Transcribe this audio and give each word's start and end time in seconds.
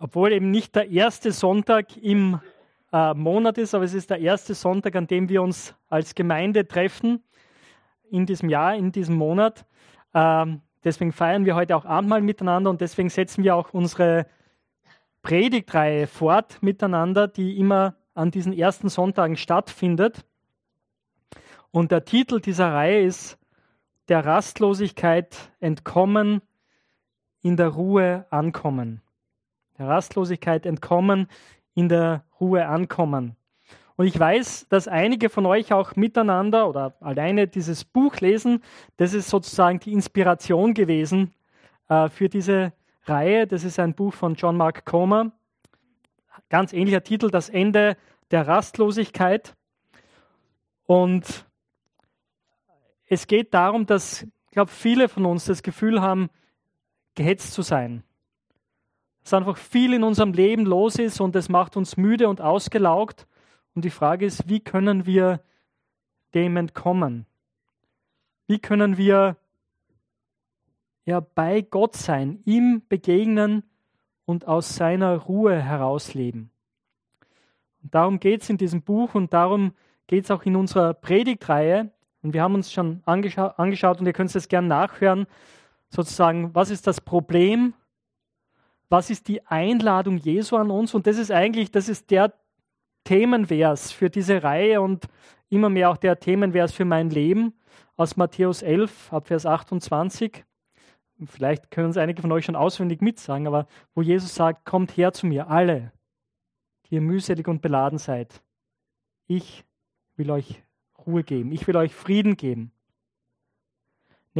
obwohl 0.00 0.32
eben 0.32 0.50
nicht 0.50 0.74
der 0.74 0.90
erste 0.90 1.30
Sonntag 1.30 1.96
im 1.98 2.40
äh, 2.90 3.12
Monat 3.12 3.58
ist, 3.58 3.74
aber 3.74 3.84
es 3.84 3.92
ist 3.92 4.08
der 4.08 4.18
erste 4.18 4.54
Sonntag, 4.54 4.96
an 4.96 5.06
dem 5.06 5.28
wir 5.28 5.42
uns 5.42 5.74
als 5.88 6.14
Gemeinde 6.14 6.66
treffen 6.66 7.22
in 8.10 8.24
diesem 8.24 8.48
Jahr, 8.48 8.74
in 8.74 8.92
diesem 8.92 9.16
Monat. 9.16 9.66
Ähm, 10.14 10.62
deswegen 10.82 11.12
feiern 11.12 11.44
wir 11.44 11.54
heute 11.54 11.76
auch 11.76 11.84
Abendmahl 11.84 12.22
miteinander 12.22 12.70
und 12.70 12.80
deswegen 12.80 13.10
setzen 13.10 13.44
wir 13.44 13.54
auch 13.54 13.74
unsere 13.74 14.26
Predigtreihe 15.22 16.06
fort 16.06 16.62
miteinander, 16.62 17.28
die 17.28 17.58
immer 17.58 17.94
an 18.14 18.30
diesen 18.30 18.54
ersten 18.54 18.88
Sonntagen 18.88 19.36
stattfindet. 19.36 20.24
Und 21.72 21.92
der 21.92 22.06
Titel 22.06 22.40
dieser 22.40 22.72
Reihe 22.72 23.02
ist 23.02 23.38
Der 24.08 24.24
Rastlosigkeit 24.24 25.52
entkommen, 25.60 26.40
in 27.42 27.58
der 27.58 27.68
Ruhe 27.68 28.26
ankommen 28.30 29.02
der 29.80 29.88
Rastlosigkeit 29.88 30.66
entkommen, 30.66 31.26
in 31.74 31.88
der 31.88 32.24
Ruhe 32.38 32.66
ankommen. 32.66 33.34
Und 33.96 34.06
ich 34.06 34.18
weiß, 34.18 34.68
dass 34.68 34.88
einige 34.88 35.28
von 35.30 35.46
euch 35.46 35.72
auch 35.72 35.96
miteinander 35.96 36.68
oder 36.68 36.94
alleine 37.00 37.48
dieses 37.48 37.84
Buch 37.84 38.16
lesen. 38.20 38.62
Das 38.98 39.14
ist 39.14 39.28
sozusagen 39.28 39.80
die 39.80 39.92
Inspiration 39.92 40.74
gewesen 40.74 41.34
äh, 41.88 42.08
für 42.08 42.28
diese 42.28 42.72
Reihe. 43.04 43.46
Das 43.46 43.64
ist 43.64 43.78
ein 43.78 43.94
Buch 43.94 44.12
von 44.12 44.34
John 44.34 44.56
Mark 44.56 44.84
Comer. 44.84 45.32
Ganz 46.50 46.72
ähnlicher 46.72 47.02
Titel, 47.02 47.30
Das 47.30 47.48
Ende 47.48 47.96
der 48.30 48.46
Rastlosigkeit. 48.46 49.54
Und 50.84 51.46
es 53.06 53.26
geht 53.26 53.54
darum, 53.54 53.86
dass, 53.86 54.22
ich 54.22 54.50
glaube, 54.50 54.70
viele 54.70 55.08
von 55.08 55.24
uns 55.24 55.46
das 55.46 55.62
Gefühl 55.62 56.02
haben, 56.02 56.28
gehetzt 57.14 57.52
zu 57.52 57.62
sein 57.62 58.02
dass 59.30 59.38
einfach 59.38 59.58
viel 59.58 59.94
in 59.94 60.02
unserem 60.02 60.32
Leben 60.32 60.66
los 60.66 60.96
ist 60.96 61.20
und 61.20 61.36
es 61.36 61.48
macht 61.48 61.76
uns 61.76 61.96
müde 61.96 62.28
und 62.28 62.40
ausgelaugt. 62.40 63.28
Und 63.76 63.84
die 63.84 63.90
Frage 63.90 64.26
ist, 64.26 64.48
wie 64.48 64.58
können 64.58 65.06
wir 65.06 65.40
dem 66.34 66.56
entkommen? 66.56 67.26
Wie 68.48 68.58
können 68.58 68.96
wir 68.96 69.36
ja 71.04 71.20
bei 71.20 71.60
Gott 71.60 71.94
sein, 71.94 72.40
ihm 72.44 72.82
begegnen 72.88 73.62
und 74.24 74.48
aus 74.48 74.74
seiner 74.74 75.16
Ruhe 75.16 75.62
herausleben? 75.62 76.50
Und 77.84 77.94
darum 77.94 78.18
geht 78.18 78.42
es 78.42 78.50
in 78.50 78.56
diesem 78.56 78.82
Buch 78.82 79.14
und 79.14 79.32
darum 79.32 79.74
geht 80.08 80.24
es 80.24 80.32
auch 80.32 80.42
in 80.42 80.56
unserer 80.56 80.92
Predigtreihe. 80.92 81.92
Und 82.22 82.34
wir 82.34 82.42
haben 82.42 82.56
uns 82.56 82.72
schon 82.72 83.00
angescha 83.06 83.46
angeschaut 83.58 84.00
und 84.00 84.06
ihr 84.06 84.12
könnt 84.12 84.34
es 84.34 84.48
gerne 84.48 84.66
nachhören, 84.66 85.28
sozusagen, 85.88 86.52
was 86.52 86.70
ist 86.70 86.88
das 86.88 87.00
Problem 87.00 87.74
was 88.90 89.08
ist 89.08 89.28
die 89.28 89.46
Einladung 89.46 90.18
Jesu 90.18 90.56
an 90.56 90.70
uns? 90.70 90.94
Und 90.94 91.06
das 91.06 91.16
ist 91.16 91.30
eigentlich, 91.30 91.70
das 91.70 91.88
ist 91.88 92.10
der 92.10 92.34
Themenvers 93.04 93.92
für 93.92 94.10
diese 94.10 94.42
Reihe 94.42 94.82
und 94.82 95.06
immer 95.48 95.70
mehr 95.70 95.90
auch 95.90 95.96
der 95.96 96.18
Themenvers 96.18 96.72
für 96.72 96.84
mein 96.84 97.08
Leben 97.08 97.54
aus 97.96 98.16
Matthäus 98.16 98.62
11, 98.62 99.12
ab 99.12 99.28
Vers 99.28 99.46
28. 99.46 100.44
Vielleicht 101.24 101.70
können 101.70 101.90
es 101.90 101.96
einige 101.96 102.20
von 102.20 102.32
euch 102.32 102.44
schon 102.44 102.56
auswendig 102.56 103.00
mitsagen, 103.00 103.46
aber 103.46 103.66
wo 103.94 104.02
Jesus 104.02 104.34
sagt, 104.34 104.64
kommt 104.64 104.96
her 104.96 105.12
zu 105.12 105.26
mir, 105.26 105.48
alle, 105.48 105.92
die 106.86 106.96
ihr 106.96 107.00
mühselig 107.00 107.46
und 107.46 107.62
beladen 107.62 107.98
seid. 107.98 108.42
Ich 109.26 109.64
will 110.16 110.30
euch 110.30 110.62
Ruhe 111.06 111.22
geben, 111.22 111.52
ich 111.52 111.66
will 111.66 111.76
euch 111.76 111.94
Frieden 111.94 112.36
geben. 112.36 112.72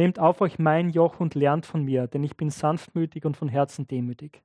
Nehmt 0.01 0.17
auf 0.17 0.41
euch 0.41 0.57
mein 0.57 0.89
Joch 0.89 1.19
und 1.19 1.35
lernt 1.35 1.67
von 1.67 1.85
mir, 1.85 2.07
denn 2.07 2.23
ich 2.23 2.35
bin 2.35 2.49
sanftmütig 2.49 3.23
und 3.23 3.37
von 3.37 3.47
Herzen 3.47 3.85
demütig. 3.85 4.41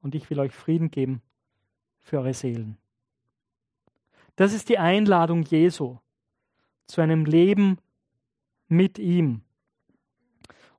Und 0.00 0.14
ich 0.14 0.30
will 0.30 0.40
euch 0.40 0.54
Frieden 0.54 0.90
geben 0.90 1.20
für 2.00 2.20
eure 2.20 2.32
Seelen. 2.32 2.78
Das 4.36 4.54
ist 4.54 4.70
die 4.70 4.78
Einladung 4.78 5.42
Jesu 5.42 5.98
zu 6.86 7.02
einem 7.02 7.26
Leben 7.26 7.76
mit 8.66 8.98
ihm. 8.98 9.42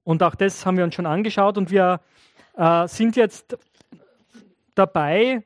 Und 0.04 0.24
auch 0.24 0.34
das 0.34 0.66
haben 0.66 0.78
wir 0.78 0.84
uns 0.84 0.96
schon 0.96 1.06
angeschaut 1.06 1.60
und 1.60 1.70
wir 1.70 2.02
äh, 2.56 2.88
sind 2.88 3.16
jetzt 3.16 3.60
dabei, 4.74 5.44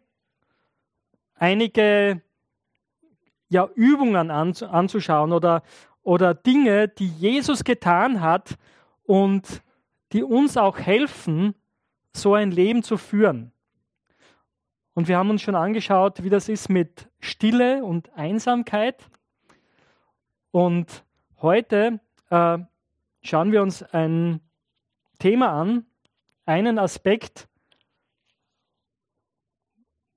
einige 1.35 2.21
ja, 3.49 3.67
Übungen 3.75 4.31
anzuschauen 4.31 5.33
oder, 5.33 5.63
oder 6.05 6.35
Dinge, 6.35 6.87
die 6.87 7.07
Jesus 7.07 7.63
getan 7.63 8.21
hat 8.21 8.57
und 9.03 9.63
die 10.13 10.23
uns 10.23 10.55
auch 10.55 10.77
helfen, 10.77 11.55
so 12.13 12.35
ein 12.35 12.51
Leben 12.51 12.83
zu 12.83 12.95
führen. 12.95 13.51
Und 14.93 15.09
wir 15.09 15.17
haben 15.17 15.31
uns 15.31 15.41
schon 15.41 15.55
angeschaut, 15.55 16.23
wie 16.23 16.29
das 16.29 16.47
ist 16.47 16.69
mit 16.69 17.09
Stille 17.19 17.83
und 17.83 18.13
Einsamkeit. 18.13 19.03
Und 20.51 21.03
heute 21.41 21.99
äh, 22.29 22.59
schauen 23.21 23.51
wir 23.51 23.63
uns 23.63 23.81
ein 23.81 24.39
Thema 25.17 25.59
an, 25.59 25.85
einen 26.45 26.77
Aspekt, 26.77 27.49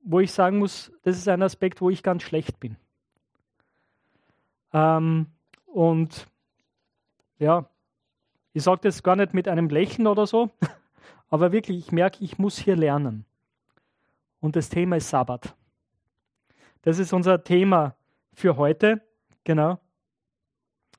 wo 0.02 0.20
ich 0.20 0.32
sagen 0.32 0.58
muss, 0.58 0.92
das 1.02 1.16
ist 1.16 1.28
ein 1.28 1.42
Aspekt, 1.42 1.80
wo 1.80 1.88
ich 1.88 2.02
ganz 2.02 2.22
schlecht 2.22 2.60
bin. 2.60 2.76
Ähm, 4.74 5.28
und 5.72 6.26
ja, 7.38 7.68
ich 8.52 8.62
sage 8.62 8.80
das 8.82 9.02
gar 9.02 9.16
nicht 9.16 9.34
mit 9.34 9.48
einem 9.48 9.68
Lächeln 9.68 10.06
oder 10.06 10.26
so, 10.26 10.50
aber 11.30 11.52
wirklich, 11.52 11.78
ich 11.78 11.92
merke, 11.92 12.24
ich 12.24 12.38
muss 12.38 12.58
hier 12.58 12.76
lernen. 12.76 13.24
Und 14.40 14.56
das 14.56 14.68
Thema 14.68 14.96
ist 14.96 15.10
Sabbat. 15.10 15.54
Das 16.82 16.98
ist 16.98 17.12
unser 17.12 17.42
Thema 17.42 17.94
für 18.32 18.56
heute. 18.56 19.02
Genau. 19.44 19.78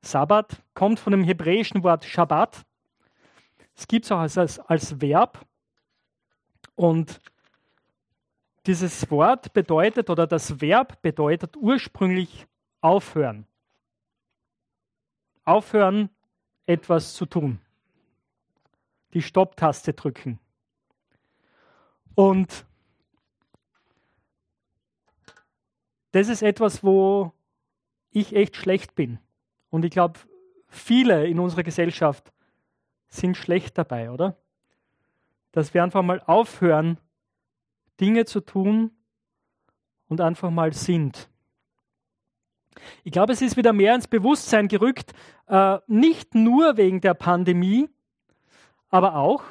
Sabbat 0.02 0.62
kommt 0.74 1.00
von 1.00 1.12
dem 1.12 1.24
hebräischen 1.24 1.84
Wort 1.84 2.06
Shabbat. 2.06 2.66
Es 3.76 3.88
gibt 3.88 4.06
es 4.06 4.12
auch 4.12 4.20
als, 4.20 4.38
als, 4.38 4.60
als 4.60 5.02
Verb. 5.02 5.46
Und 6.76 7.20
dieses 8.66 9.10
Wort 9.10 9.54
bedeutet 9.54 10.10
oder 10.10 10.28
das 10.28 10.62
Verb 10.62 11.02
bedeutet 11.02 11.58
ursprünglich 11.58 12.46
aufhören 12.82 13.49
aufhören, 15.50 16.10
etwas 16.66 17.14
zu 17.14 17.26
tun. 17.26 17.60
Die 19.14 19.22
Stopptaste 19.22 19.94
drücken. 19.94 20.40
Und 22.16 22.66
das 26.12 26.28
ist 26.28 26.42
etwas, 26.42 26.84
wo 26.84 27.34
ich 28.12 28.36
echt 28.36 28.56
schlecht 28.56 28.96
bin. 28.96 29.20
Und 29.70 29.86
ich 29.86 29.92
glaube, 29.92 30.20
viele 30.68 31.28
in 31.28 31.40
unserer 31.40 31.64
Gesellschaft 31.64 32.32
sind 33.08 33.38
schlecht 33.38 33.78
dabei, 33.78 34.12
oder? 34.12 34.38
Dass 35.52 35.74
wir 35.74 35.84
einfach 35.84 36.04
mal 36.04 36.22
aufhören, 36.26 36.98
Dinge 38.00 38.26
zu 38.26 38.40
tun 38.42 38.92
und 40.08 40.22
einfach 40.22 40.50
mal 40.52 40.74
sind. 40.74 41.30
Ich 43.04 43.12
glaube, 43.12 43.34
es 43.34 43.42
ist 43.42 43.58
wieder 43.58 43.74
mehr 43.74 43.96
ins 43.96 44.08
Bewusstsein 44.08 44.68
gerückt, 44.68 45.14
äh, 45.50 45.80
nicht 45.88 46.36
nur 46.36 46.78
wegen 46.78 47.02
der 47.02 47.16
Pandemie, 47.16 47.90
aber 48.90 49.16
auch, 49.16 49.44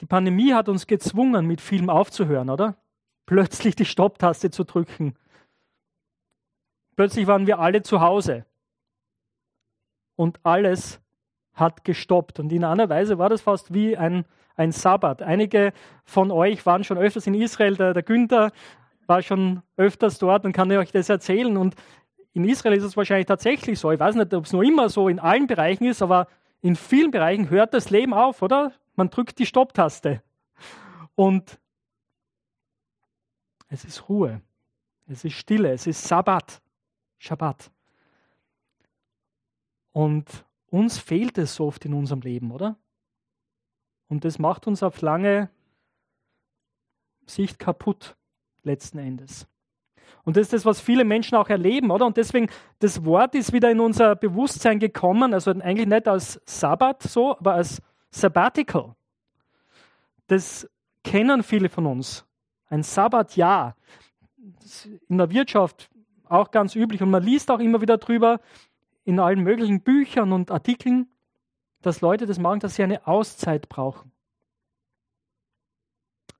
die 0.00 0.06
Pandemie 0.06 0.54
hat 0.54 0.68
uns 0.68 0.86
gezwungen, 0.86 1.46
mit 1.46 1.60
Film 1.60 1.90
aufzuhören, 1.90 2.50
oder? 2.50 2.76
Plötzlich 3.26 3.74
die 3.74 3.84
Stopptaste 3.84 4.50
zu 4.50 4.64
drücken. 4.64 5.16
Plötzlich 6.96 7.26
waren 7.26 7.46
wir 7.46 7.58
alle 7.58 7.82
zu 7.82 8.00
Hause. 8.00 8.46
Und 10.16 10.40
alles 10.44 11.00
hat 11.52 11.84
gestoppt. 11.84 12.40
Und 12.40 12.52
in 12.52 12.64
einer 12.64 12.88
Weise 12.88 13.18
war 13.18 13.28
das 13.28 13.42
fast 13.42 13.74
wie 13.74 13.96
ein, 13.96 14.24
ein 14.56 14.72
Sabbat. 14.72 15.22
Einige 15.22 15.72
von 16.04 16.30
euch 16.30 16.64
waren 16.64 16.84
schon 16.84 16.98
öfters 16.98 17.26
in 17.26 17.34
Israel. 17.34 17.76
Der, 17.76 17.94
der 17.94 18.02
Günther 18.02 18.52
war 19.06 19.22
schon 19.22 19.62
öfters 19.76 20.18
dort 20.18 20.44
und 20.44 20.52
kann 20.52 20.70
euch 20.72 20.92
das 20.92 21.08
erzählen. 21.08 21.56
Und 21.56 21.74
in 22.38 22.48
Israel 22.48 22.78
ist 22.78 22.84
es 22.84 22.96
wahrscheinlich 22.96 23.26
tatsächlich 23.26 23.80
so. 23.80 23.90
Ich 23.90 23.98
weiß 23.98 24.14
nicht, 24.14 24.32
ob 24.32 24.44
es 24.44 24.52
nur 24.52 24.62
immer 24.62 24.88
so 24.88 25.08
in 25.08 25.18
allen 25.18 25.48
Bereichen 25.48 25.84
ist, 25.84 26.02
aber 26.02 26.28
in 26.60 26.76
vielen 26.76 27.10
Bereichen 27.10 27.50
hört 27.50 27.74
das 27.74 27.90
Leben 27.90 28.14
auf, 28.14 28.42
oder? 28.42 28.72
Man 28.94 29.10
drückt 29.10 29.40
die 29.40 29.46
Stopptaste. 29.46 30.22
Und 31.16 31.58
es 33.66 33.84
ist 33.84 34.08
Ruhe. 34.08 34.40
Es 35.08 35.24
ist 35.24 35.32
Stille. 35.32 35.72
Es 35.72 35.88
ist 35.88 36.04
Sabbat. 36.04 36.62
Shabbat. 37.18 37.72
Und 39.90 40.46
uns 40.70 40.98
fehlt 40.98 41.38
es 41.38 41.56
so 41.56 41.66
oft 41.66 41.84
in 41.84 41.92
unserem 41.92 42.20
Leben, 42.20 42.52
oder? 42.52 42.76
Und 44.06 44.24
das 44.24 44.38
macht 44.38 44.68
uns 44.68 44.84
auf 44.84 45.00
lange 45.00 45.50
Sicht 47.26 47.58
kaputt 47.58 48.16
letzten 48.62 48.98
Endes. 48.98 49.48
Und 50.24 50.36
das 50.36 50.42
ist 50.42 50.52
das, 50.52 50.64
was 50.64 50.80
viele 50.80 51.04
Menschen 51.04 51.36
auch 51.36 51.48
erleben, 51.48 51.90
oder? 51.90 52.06
Und 52.06 52.16
deswegen, 52.16 52.48
das 52.80 53.04
Wort 53.04 53.34
ist 53.34 53.52
wieder 53.52 53.70
in 53.70 53.80
unser 53.80 54.16
Bewusstsein 54.16 54.78
gekommen, 54.78 55.34
also 55.34 55.50
eigentlich 55.50 55.86
nicht 55.86 56.08
als 56.08 56.40
Sabbat 56.44 57.02
so, 57.02 57.36
aber 57.38 57.54
als 57.54 57.82
Sabbatical. 58.10 58.94
das 60.26 60.68
kennen 61.04 61.42
viele 61.42 61.68
von 61.68 61.86
uns. 61.86 62.26
Ein 62.68 62.82
Sabbatjahr. 62.82 63.76
In 65.08 65.18
der 65.18 65.30
Wirtschaft 65.30 65.90
auch 66.28 66.50
ganz 66.50 66.74
üblich 66.74 67.02
und 67.02 67.10
man 67.10 67.22
liest 67.22 67.50
auch 67.50 67.60
immer 67.60 67.80
wieder 67.80 67.96
drüber 67.96 68.40
in 69.04 69.18
allen 69.20 69.40
möglichen 69.40 69.80
Büchern 69.80 70.32
und 70.32 70.50
Artikeln, 70.50 71.08
dass 71.80 72.02
Leute 72.02 72.26
das 72.26 72.38
machen, 72.38 72.60
dass 72.60 72.74
sie 72.74 72.82
eine 72.82 73.06
Auszeit 73.06 73.68
brauchen. 73.68 74.12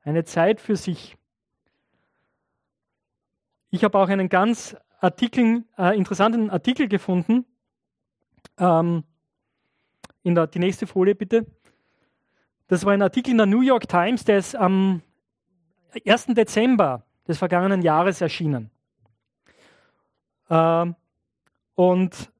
Eine 0.02 0.24
Zeit 0.24 0.60
für 0.60 0.76
sich. 0.76 1.16
Ich 3.70 3.84
habe 3.84 3.98
auch 3.98 4.08
einen 4.08 4.28
ganz 4.28 4.76
Artikel, 5.00 5.64
äh, 5.76 5.96
interessanten 5.96 6.50
Artikel 6.50 6.88
gefunden. 6.88 7.44
Ähm, 8.58 9.04
in 10.22 10.34
der, 10.34 10.46
die 10.46 10.58
nächste 10.58 10.86
Folie 10.86 11.14
bitte. 11.14 11.46
Das 12.66 12.84
war 12.84 12.92
ein 12.92 13.02
Artikel 13.02 13.30
in 13.30 13.38
der 13.38 13.46
New 13.46 13.62
York 13.62 13.88
Times, 13.88 14.24
der 14.24 14.38
ist 14.38 14.56
am 14.56 15.02
1. 16.06 16.26
Dezember 16.28 17.04
des 17.26 17.38
vergangenen 17.38 17.82
Jahres 17.82 18.20
erschienen. 18.20 18.70
Ähm, 20.50 20.96
und 21.74 22.30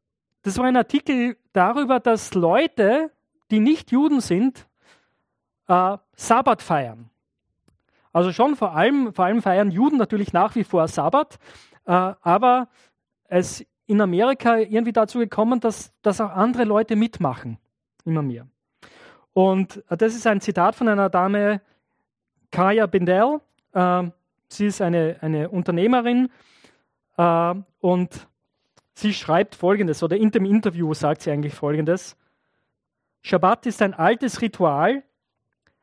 das 0.42 0.58
war 0.58 0.64
ein 0.64 0.76
Artikel 0.76 1.36
darüber, 1.52 2.00
dass 2.00 2.34
Leute, 2.34 3.10
die 3.50 3.60
nicht 3.60 3.92
Juden 3.92 4.20
sind, 4.20 4.66
äh, 5.66 5.96
Sabbat 6.14 6.62
feiern. 6.62 7.10
Also 8.12 8.32
schon 8.32 8.56
vor 8.56 8.75
allem, 8.75 9.12
vor 9.12 9.25
allem 9.25 9.43
feiern 9.43 9.70
Juden 9.70 9.99
natürlich 9.99 10.32
nach 10.32 10.55
wie 10.55 10.64
vor 10.64 10.88
Sabbat, 10.88 11.38
äh, 11.87 11.93
aber 11.93 12.69
es 13.25 13.64
in 13.87 14.00
Amerika 14.00 14.58
irgendwie 14.58 14.93
dazu 14.93 15.19
gekommen, 15.19 15.60
dass, 15.60 15.93
dass 16.02 16.20
auch 16.20 16.31
andere 16.31 16.64
Leute 16.64 16.96
mitmachen, 16.96 17.58
immer 18.05 18.22
mehr. 18.22 18.46
Und 19.32 19.82
äh, 19.88 19.96
das 19.96 20.14
ist 20.14 20.26
ein 20.26 20.40
Zitat 20.40 20.75
von 20.75 20.88
einer 20.88 21.08
Dame, 21.08 21.60
Kaya 22.50 22.87
Bindel. 22.87 23.40
Äh, 23.72 24.05
sie 24.49 24.66
ist 24.66 24.81
eine, 24.82 25.16
eine 25.20 25.49
Unternehmerin 25.49 26.28
äh, 27.16 27.54
und 27.81 28.28
sie 28.94 29.12
schreibt 29.12 29.54
Folgendes, 29.54 30.02
oder 30.02 30.16
in 30.16 30.31
dem 30.31 30.44
Interview 30.44 30.93
sagt 30.94 31.22
sie 31.22 31.31
eigentlich 31.31 31.54
Folgendes. 31.54 32.16
Schabbat 33.22 33.66
ist 33.66 33.82
ein 33.82 33.94
altes 33.94 34.40
Ritual, 34.40 35.02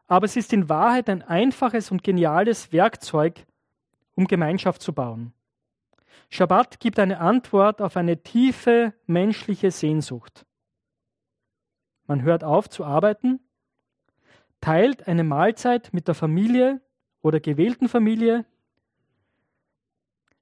aber 0.08 0.26
es 0.26 0.36
ist 0.36 0.54
in 0.54 0.70
Wahrheit 0.70 1.10
ein 1.10 1.22
einfaches 1.22 1.92
und 1.92 2.04
geniales 2.04 2.72
Werkzeug, 2.72 3.46
um 4.16 4.28
Gemeinschaft 4.28 4.82
zu 4.82 4.94
bauen. 4.94 5.34
Schabbat 6.30 6.80
gibt 6.80 7.00
eine 7.00 7.20
Antwort 7.20 7.82
auf 7.82 7.98
eine 7.98 8.22
tiefe 8.22 8.94
menschliche 9.06 9.72
Sehnsucht. 9.72 10.46
Man 12.08 12.22
hört 12.22 12.44
auf 12.44 12.70
zu 12.70 12.84
arbeiten, 12.86 13.40
teilt 14.62 15.08
eine 15.08 15.24
Mahlzeit 15.24 15.94
mit 15.94 16.08
der 16.08 16.16
Familie 16.16 16.82
oder 17.22 17.40
gewählten 17.40 17.90
Familie, 17.90 18.46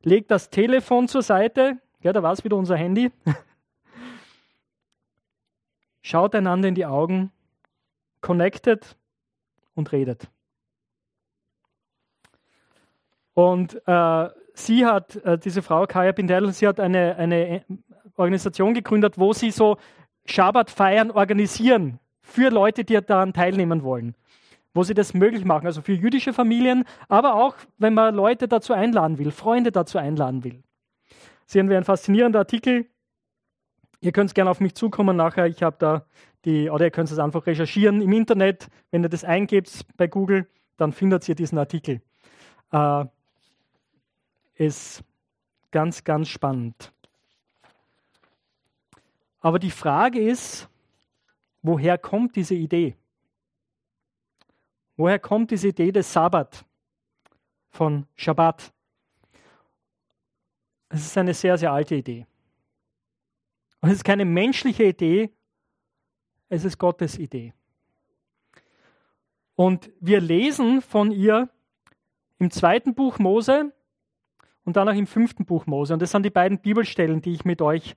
legt 0.02 0.32
das 0.32 0.50
Telefon 0.50 1.08
zur 1.08 1.22
Seite, 1.22 1.80
ja, 2.02 2.12
da 2.12 2.22
war 2.22 2.34
es 2.34 2.44
wieder 2.44 2.58
unser 2.58 2.76
Handy, 2.76 3.12
schaut 6.02 6.36
einander 6.36 6.68
in 6.68 6.76
die 6.76 6.86
Augen, 6.86 7.32
connected 8.20 8.98
und 9.76 9.92
redet. 9.92 10.28
Und 13.34 13.82
äh, 13.88 14.30
sie 14.54 14.86
hat, 14.86 15.16
äh, 15.18 15.38
diese 15.38 15.62
Frau 15.62 15.86
Kaya 15.86 16.12
Bindel, 16.12 16.52
sie 16.52 16.68
hat 16.68 16.80
eine, 16.80 17.16
eine 17.16 17.66
Organisation 18.16 18.74
gegründet, 18.74 19.18
wo 19.18 19.34
sie 19.34 19.52
so 19.52 19.78
Schabbat-Feiern 20.26 21.12
organisieren 21.12 22.00
für 22.22 22.50
Leute, 22.50 22.84
die 22.84 23.00
daran 23.02 23.34
teilnehmen 23.34 23.84
wollen. 23.84 24.16
Wo 24.76 24.84
sie 24.84 24.94
das 24.94 25.14
möglich 25.14 25.46
machen, 25.46 25.68
also 25.68 25.82
für 25.82 25.94
jüdische 25.94 26.34
Familien, 26.34 26.86
aber 27.08 27.36
auch, 27.36 27.56
wenn 27.78 27.94
man 27.94 28.16
Leute 28.16 28.48
dazu 28.48 28.74
einladen 28.74 29.20
will, 29.20 29.32
Freunde 29.32 29.72
dazu 29.72 29.98
einladen 29.98 30.44
will. 30.44 30.64
Sehen 31.46 31.70
wir 31.70 31.78
ein 31.78 31.84
faszinierender 31.84 32.40
Artikel. 32.40 32.88
Ihr 34.00 34.12
könnt 34.12 34.34
gerne 34.34 34.50
auf 34.50 34.60
mich 34.60 34.74
zukommen 34.74 35.16
nachher. 35.16 35.46
Ich 35.46 35.62
habe 35.62 35.76
da 35.78 36.06
die, 36.46 36.70
oder 36.70 36.86
ihr 36.86 36.92
könnt 36.92 37.12
es 37.12 37.20
einfach 37.20 37.46
recherchieren 37.46 38.02
im 38.02 38.12
Internet. 38.12 38.68
Wenn 38.92 39.04
ihr 39.04 39.10
das 39.10 39.24
eingebt 39.24 39.86
bei 39.98 40.08
Google, 40.08 40.48
dann 40.78 40.92
findet 40.92 41.28
ihr 41.30 41.36
diesen 41.36 41.58
Artikel. 41.58 42.02
Äh, 42.72 43.06
ist 44.56 45.04
ganz, 45.72 46.04
ganz 46.04 46.28
spannend. 46.28 46.92
Aber 49.40 49.60
die 49.60 49.72
Frage 49.72 50.20
ist, 50.20 50.70
woher 51.62 51.98
kommt 51.98 52.36
diese 52.36 52.56
Idee? 52.56 52.96
Woher 54.96 55.20
kommt 55.20 55.52
diese 55.52 55.70
Idee 55.70 55.92
des 55.92 56.12
Sabbat, 56.14 56.66
von 57.70 58.06
Shabbat? 58.16 58.72
Es 60.90 61.06
ist 61.06 61.18
eine 61.18 61.34
sehr, 61.34 61.58
sehr 61.58 61.72
alte 61.72 61.96
Idee. 61.96 62.28
Und 63.82 63.90
es 63.90 63.96
ist 63.96 64.04
keine 64.04 64.24
menschliche 64.24 64.84
Idee, 64.84 65.32
es 66.54 66.66
ist 66.66 66.78
Gottes 66.78 67.18
Idee. 67.18 67.54
Und 69.56 69.92
wir 70.00 70.22
lesen 70.22 70.82
von 70.82 71.12
ihr 71.12 71.50
im 72.38 72.52
zweiten 72.52 72.94
Buch 72.94 73.18
Mose 73.18 73.74
und 74.64 74.78
dann 74.78 74.88
auch 74.88 74.94
im 74.94 75.08
fünften 75.08 75.46
Buch 75.46 75.66
Mose. 75.66 75.94
Und 75.94 76.02
das 76.02 76.12
sind 76.12 76.24
die 76.24 76.30
beiden 76.30 76.60
Bibelstellen, 76.60 77.22
die 77.22 77.34
ich 77.34 77.44
mit 77.44 77.62
euch 77.62 77.96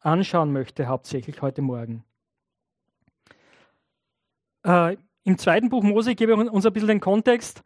anschauen 0.00 0.52
möchte, 0.52 0.86
hauptsächlich 0.86 1.42
heute 1.42 1.62
Morgen. 1.62 2.04
Äh, 4.62 4.96
Im 5.24 5.38
zweiten 5.38 5.70
Buch 5.70 5.82
Mose 5.82 6.14
gebe 6.14 6.32
ich 6.32 6.50
uns 6.50 6.66
ein 6.66 6.72
bisschen 6.72 6.88
den 6.88 7.00
Kontext. 7.00 7.62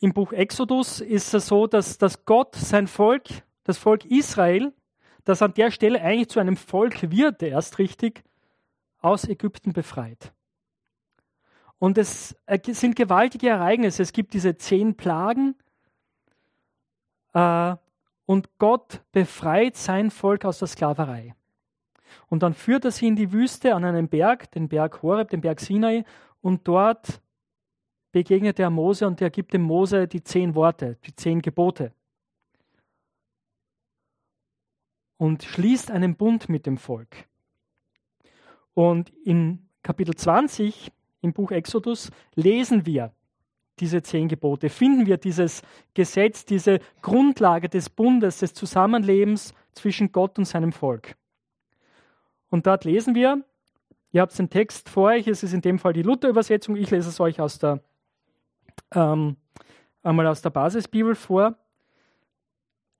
Im 0.00 0.12
Buch 0.12 0.32
Exodus 0.32 1.00
ist 1.00 1.32
es 1.32 1.46
so, 1.46 1.66
dass, 1.66 1.96
dass 1.96 2.24
Gott 2.26 2.54
sein 2.56 2.86
Volk, 2.86 3.24
das 3.64 3.78
Volk 3.78 4.04
Israel, 4.04 4.72
das 5.24 5.40
an 5.40 5.54
der 5.54 5.70
Stelle 5.70 6.02
eigentlich 6.02 6.28
zu 6.28 6.40
einem 6.40 6.56
Volk 6.56 7.10
wird, 7.10 7.42
erst 7.42 7.78
richtig, 7.78 8.22
aus 9.04 9.28
Ägypten 9.28 9.72
befreit. 9.72 10.32
Und 11.78 11.98
es 11.98 12.36
sind 12.68 12.96
gewaltige 12.96 13.48
Ereignisse. 13.48 14.02
Es 14.02 14.12
gibt 14.12 14.32
diese 14.32 14.56
zehn 14.56 14.96
Plagen, 14.96 15.56
äh, 17.34 17.76
und 18.26 18.58
Gott 18.58 19.02
befreit 19.12 19.76
sein 19.76 20.10
Volk 20.10 20.46
aus 20.46 20.60
der 20.60 20.68
Sklaverei. 20.68 21.34
Und 22.28 22.42
dann 22.42 22.54
führt 22.54 22.86
er 22.86 22.90
sie 22.90 23.08
in 23.08 23.16
die 23.16 23.32
Wüste 23.32 23.74
an 23.74 23.84
einen 23.84 24.08
Berg, 24.08 24.50
den 24.52 24.68
Berg 24.68 25.02
Horeb, 25.02 25.28
den 25.28 25.42
Berg 25.42 25.60
Sinai, 25.60 26.04
und 26.40 26.66
dort 26.66 27.20
begegnet 28.12 28.58
er 28.58 28.70
Mose 28.70 29.06
und 29.06 29.20
er 29.20 29.30
gibt 29.30 29.52
dem 29.52 29.62
Mose 29.62 30.06
die 30.06 30.22
zehn 30.22 30.54
Worte, 30.54 30.96
die 31.04 31.14
zehn 31.14 31.42
Gebote. 31.42 31.92
Und 35.16 35.42
schließt 35.42 35.90
einen 35.90 36.16
Bund 36.16 36.48
mit 36.48 36.66
dem 36.66 36.78
Volk. 36.78 37.26
Und 38.74 39.10
in 39.24 39.68
Kapitel 39.82 40.14
20 40.14 40.90
im 41.22 41.32
Buch 41.32 41.50
Exodus 41.52 42.10
lesen 42.34 42.84
wir, 42.86 43.12
diese 43.80 44.02
zehn 44.02 44.28
Gebote, 44.28 44.68
finden 44.68 45.06
wir 45.06 45.16
dieses 45.16 45.62
Gesetz, 45.94 46.44
diese 46.44 46.78
Grundlage 47.02 47.68
des 47.68 47.90
Bundes, 47.90 48.38
des 48.38 48.54
Zusammenlebens 48.54 49.52
zwischen 49.72 50.12
Gott 50.12 50.38
und 50.38 50.44
seinem 50.44 50.72
Volk. 50.72 51.16
Und 52.50 52.66
dort 52.66 52.84
lesen 52.84 53.14
wir, 53.14 53.44
ihr 54.12 54.20
habt 54.20 54.38
den 54.38 54.48
Text 54.48 54.88
vor 54.88 55.08
euch, 55.08 55.26
es 55.26 55.42
ist 55.42 55.54
in 55.54 55.60
dem 55.60 55.78
Fall 55.78 55.92
die 55.92 56.02
Luther-Übersetzung, 56.02 56.76
ich 56.76 56.90
lese 56.90 57.08
es 57.08 57.18
euch 57.18 57.40
aus 57.40 57.58
der, 57.58 57.82
ähm, 58.92 59.36
einmal 60.02 60.26
aus 60.28 60.40
der 60.40 60.50
Basisbibel 60.50 61.16
vor. 61.16 61.56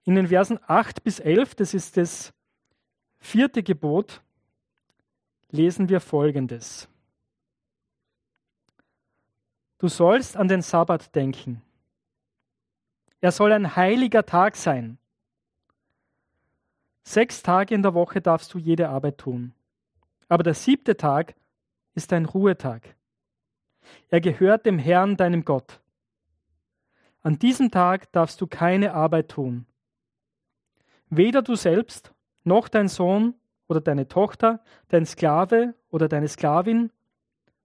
In 0.02 0.16
den 0.16 0.26
Versen 0.26 0.58
8 0.66 1.04
bis 1.04 1.20
11, 1.20 1.54
das 1.54 1.72
ist 1.72 1.96
das 1.96 2.34
vierte 3.18 3.62
Gebot, 3.62 4.22
lesen 5.50 5.88
wir 5.88 6.00
Folgendes. 6.00 6.88
Du 9.78 9.88
sollst 9.88 10.36
an 10.36 10.48
den 10.48 10.62
Sabbat 10.62 11.14
denken. 11.14 11.62
Er 13.20 13.32
soll 13.32 13.52
ein 13.52 13.76
heiliger 13.76 14.24
Tag 14.24 14.56
sein. 14.56 14.98
Sechs 17.02 17.42
Tage 17.42 17.74
in 17.74 17.82
der 17.82 17.94
Woche 17.94 18.20
darfst 18.20 18.52
du 18.54 18.58
jede 18.58 18.88
Arbeit 18.88 19.18
tun. 19.18 19.52
Aber 20.28 20.42
der 20.42 20.54
siebte 20.54 20.96
Tag 20.96 21.34
ist 21.94 22.12
ein 22.12 22.24
Ruhetag. 22.24 22.96
Er 24.08 24.20
gehört 24.20 24.64
dem 24.64 24.78
Herrn, 24.78 25.16
deinem 25.16 25.44
Gott. 25.44 25.80
An 27.22 27.38
diesem 27.38 27.70
Tag 27.70 28.10
darfst 28.12 28.40
du 28.40 28.46
keine 28.46 28.94
Arbeit 28.94 29.30
tun. 29.30 29.66
Weder 31.10 31.42
du 31.42 31.56
selbst, 31.56 32.12
noch 32.42 32.68
dein 32.68 32.88
Sohn 32.88 33.34
oder 33.68 33.80
deine 33.80 34.08
Tochter, 34.08 34.62
dein 34.88 35.06
Sklave 35.06 35.74
oder 35.90 36.08
deine 36.08 36.28
Sklavin, 36.28 36.90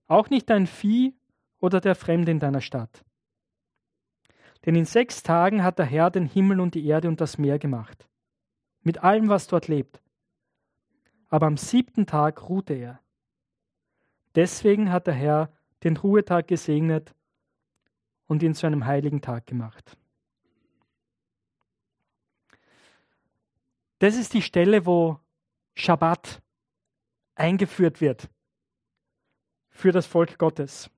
auch 0.08 0.30
nicht 0.30 0.50
dein 0.50 0.68
Vieh 0.68 1.16
oder 1.60 1.82
der 1.82 1.96
Fremde 1.96 2.32
in 2.32 2.40
deiner 2.40 2.62
Stadt. 2.62 3.04
Denn 4.66 4.76
in 4.76 4.86
sechs 4.86 5.24
Tagen 5.24 5.64
hat 5.64 5.80
der 5.80 5.86
Herr 5.86 6.10
den 6.10 6.26
Himmel 6.26 6.60
und 6.60 6.76
die 6.76 6.86
Erde 6.86 7.08
und 7.08 7.22
das 7.22 7.38
Meer 7.38 7.60
gemacht, 7.60 8.08
mit 8.82 9.04
allem, 9.04 9.30
was 9.30 9.48
dort 9.48 9.68
lebt. 9.68 10.02
Aber 11.30 11.48
am 11.48 11.58
siebten 11.58 12.06
Tag 12.06 12.50
ruhte 12.50 12.74
er. 12.74 13.00
Deswegen 14.36 14.92
hat 14.92 15.08
der 15.08 15.14
Herr 15.14 15.52
den 15.84 15.98
Ruhetag 15.98 16.48
gesegnet 16.48 17.14
und 18.28 18.44
ihn 18.44 18.54
zu 18.54 18.68
einem 18.68 18.86
heiligen 18.86 19.22
Tag 19.22 19.48
gemacht. 19.48 19.98
Das 24.00 24.16
ist 24.16 24.34
die 24.34 24.42
Stelle, 24.42 24.86
wo 24.86 25.20
Schabbat 25.80 26.42
eingeführt 27.36 28.02
wird 28.02 28.30
für 29.70 29.92
das 29.92 30.06
Volk 30.06 30.38
Gottes. 30.38 30.90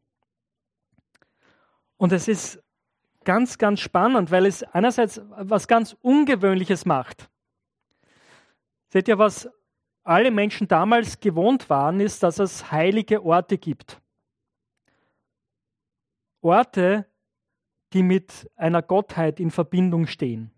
Und 1.97 2.11
es 2.11 2.27
ist 2.27 2.61
ganz, 3.23 3.57
ganz 3.59 3.79
spannend, 3.79 4.31
weil 4.31 4.47
es 4.47 4.63
einerseits 4.63 5.21
was 5.29 5.67
ganz 5.67 5.95
Ungewöhnliches 6.01 6.85
macht. 6.85 7.29
Seht 8.87 9.07
ihr, 9.07 9.19
was 9.19 9.47
alle 10.03 10.31
Menschen 10.31 10.67
damals 10.67 11.19
gewohnt 11.19 11.69
waren, 11.69 11.99
ist, 11.99 12.23
dass 12.23 12.39
es 12.39 12.71
heilige 12.71 13.23
Orte 13.23 13.59
gibt. 13.59 14.01
Orte, 16.41 17.05
die 17.93 18.01
mit 18.01 18.49
einer 18.55 18.81
Gottheit 18.81 19.39
in 19.39 19.51
Verbindung 19.51 20.07
stehen. 20.07 20.51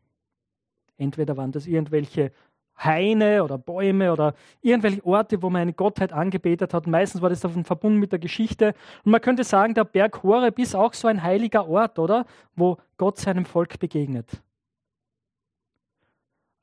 Entweder 0.96 1.36
waren 1.36 1.52
das 1.52 1.68
irgendwelche 1.68 2.32
Haine 2.78 3.44
oder 3.44 3.58
Bäume 3.58 4.12
oder 4.12 4.34
irgendwelche 4.62 5.06
Orte, 5.06 5.42
wo 5.42 5.50
man 5.50 5.62
eine 5.62 5.74
Gottheit 5.74 6.12
angebetet 6.12 6.74
hat. 6.74 6.88
Meistens 6.88 7.22
war 7.22 7.30
das 7.30 7.42
davon 7.42 7.66
verbunden 7.66 8.00
mit 8.00 8.12
der 8.12 8.20
Geschichte. 8.20 8.74
Und 9.04 9.12
man 9.12 9.22
könnte 9.22 9.44
sagen, 9.44 9.74
der 9.74 9.86
Berg 9.86 10.24
Horeb 10.24 10.60
ist 10.60 10.76
auch 10.76 10.94
so 10.94 11.08
ein 11.08 11.24
heiliger 11.24 11.68
Ort, 11.68 12.00
oder? 12.00 12.26
Wo 12.56 12.78
Gott 12.98 13.20
seinem 13.20 13.46
Volk 13.46 13.80
begegnet. 13.80 14.42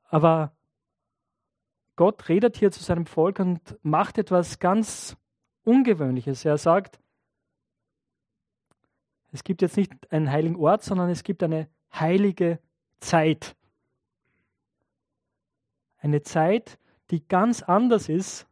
Aber 0.08 0.52
Gott 1.96 2.28
redet 2.28 2.56
hier 2.56 2.72
zu 2.72 2.82
seinem 2.82 3.06
Volk 3.06 3.38
und 3.38 3.78
macht 3.82 4.18
etwas 4.18 4.58
ganz 4.58 5.16
Ungewöhnliches. 5.64 6.44
Er 6.44 6.58
sagt, 6.58 6.98
es 9.32 9.44
gibt 9.44 9.62
jetzt 9.62 9.76
nicht 9.76 9.92
einen 10.10 10.30
heiligen 10.30 10.56
Ort, 10.56 10.82
sondern 10.82 11.10
es 11.10 11.22
gibt 11.22 11.42
eine 11.42 11.68
heilige 11.92 12.58
Zeit. 12.98 13.54
Eine 16.00 16.22
Zeit, 16.22 16.78
die 17.10 17.26
ganz 17.26 17.62
anders 17.62 18.08
ist 18.08 18.46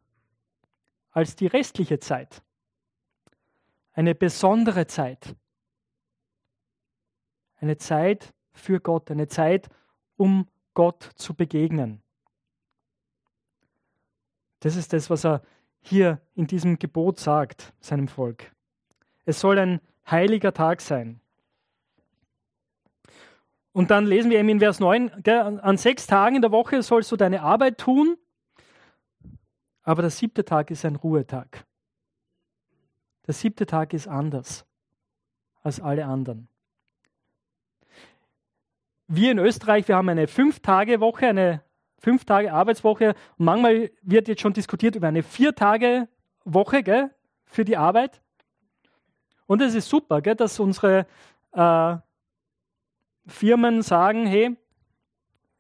als 1.11 1.35
die 1.37 1.47
restliche 1.47 1.99
Zeit. 1.99 2.43
Eine 3.93 4.15
besondere 4.15 4.87
Zeit. 4.87 5.35
Eine 7.57 7.77
Zeit 7.77 8.33
für 8.53 8.81
Gott, 8.81 9.11
eine 9.11 9.27
Zeit, 9.27 9.69
um 10.17 10.47
Gott 10.75 11.11
zu 11.17 11.35
begegnen. 11.35 12.03
Das 14.61 14.77
ist 14.77 14.93
das, 14.93 15.11
was 15.11 15.25
er 15.25 15.43
hier 15.81 16.21
in 16.35 16.47
diesem 16.47 16.79
Gebot 16.79 17.19
sagt, 17.19 17.73
seinem 17.81 18.09
Volk. 18.09 18.53
Es 19.25 19.41
soll 19.41 19.59
ein 19.59 19.81
heiliger 20.09 20.53
Tag 20.53 20.81
sein. 20.81 21.21
Und 23.79 23.93
dann 23.93 24.07
lesen 24.07 24.33
wir 24.33 24.41
eben 24.41 24.49
in 24.49 24.59
Vers 24.59 24.81
9, 24.81 25.23
gell, 25.23 25.39
an 25.39 25.77
sechs 25.77 26.09
Tagen 26.09 26.35
in 26.35 26.43
der 26.43 26.51
Woche 26.51 26.83
sollst 26.83 27.13
du 27.13 27.17
deine 27.17 27.43
Arbeit 27.43 27.79
tun, 27.79 28.17
aber 29.85 30.03
der 30.03 30.11
siebte 30.11 30.45
Tag 30.45 30.73
ist 30.73 30.85
ein 30.85 30.97
Ruhetag. 30.97 31.65
Der 33.29 33.35
siebte 33.35 33.67
Tag 33.67 33.93
ist 33.93 34.09
anders 34.09 34.67
als 35.63 35.79
alle 35.79 36.07
anderen. 36.07 36.49
Wir 39.07 39.31
in 39.31 39.39
Österreich, 39.39 39.87
wir 39.87 39.95
haben 39.95 40.09
eine 40.09 40.27
Fünf-Tage-Woche, 40.27 41.29
eine 41.29 41.63
fünf 41.99 42.25
Tage 42.25 42.53
Arbeitswoche. 42.53 43.15
Und 43.37 43.45
manchmal 43.45 43.93
wird 44.03 44.27
jetzt 44.27 44.41
schon 44.43 44.55
diskutiert 44.55 44.97
über 44.97 45.07
eine 45.07 45.23
Vier-Tage-Woche 45.23 47.13
für 47.45 47.65
die 47.65 47.77
Arbeit. 47.77 48.21
Und 49.47 49.63
es 49.63 49.77
ist 49.77 49.89
super, 49.89 50.21
gell, 50.21 50.35
dass 50.35 50.59
unsere 50.59 51.07
äh, 51.53 51.97
Firmen 53.29 53.83
sagen, 53.83 54.27
hey, 54.27 54.57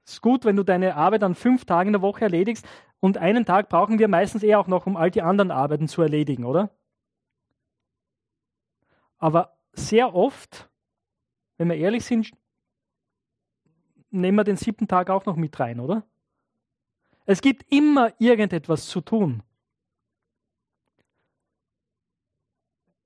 ist 0.04 0.22
gut, 0.22 0.44
wenn 0.44 0.56
du 0.56 0.62
deine 0.62 0.96
Arbeit 0.96 1.22
an 1.22 1.34
fünf 1.34 1.64
Tagen 1.64 1.88
in 1.88 1.92
der 1.92 2.02
Woche 2.02 2.22
erledigst 2.22 2.66
und 3.00 3.18
einen 3.18 3.44
Tag 3.44 3.68
brauchen 3.68 3.98
wir 3.98 4.08
meistens 4.08 4.42
eher 4.42 4.58
auch 4.58 4.66
noch, 4.66 4.87
um 4.87 4.96
all 4.96 5.10
die 5.10 5.22
anderen 5.22 5.50
Arbeiten 5.50 5.87
zu 5.87 6.02
erledigen, 6.02 6.44
oder? 6.44 6.70
Aber 9.18 9.56
sehr 9.72 10.14
oft, 10.14 10.70
wenn 11.58 11.68
wir 11.68 11.76
ehrlich 11.76 12.04
sind, 12.04 12.30
nehmen 14.10 14.37
wir 14.37 14.44
den 14.44 14.56
siebten 14.56 14.88
Tag 14.88 15.10
auch 15.10 15.26
noch 15.26 15.37
mit 15.37 15.58
rein, 15.60 15.80
oder? 15.80 16.04
Es 17.26 17.42
gibt 17.42 17.70
immer 17.70 18.12
irgendetwas 18.18 18.87
zu 18.87 19.02
tun. 19.02 19.42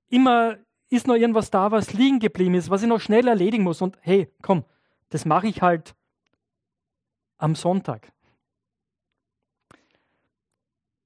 Immer 0.09 0.57
ist 0.93 1.07
noch 1.07 1.15
irgendwas 1.15 1.49
da, 1.49 1.71
was 1.71 1.93
liegen 1.93 2.19
geblieben 2.19 2.55
ist, 2.55 2.69
was 2.69 2.83
ich 2.83 2.87
noch 2.87 2.99
schnell 2.99 3.27
erledigen 3.27 3.63
muss. 3.63 3.81
Und 3.81 3.97
hey, 4.01 4.29
komm, 4.41 4.63
das 5.09 5.25
mache 5.25 5.47
ich 5.47 5.61
halt 5.61 5.95
am 7.37 7.55
Sonntag. 7.55 8.11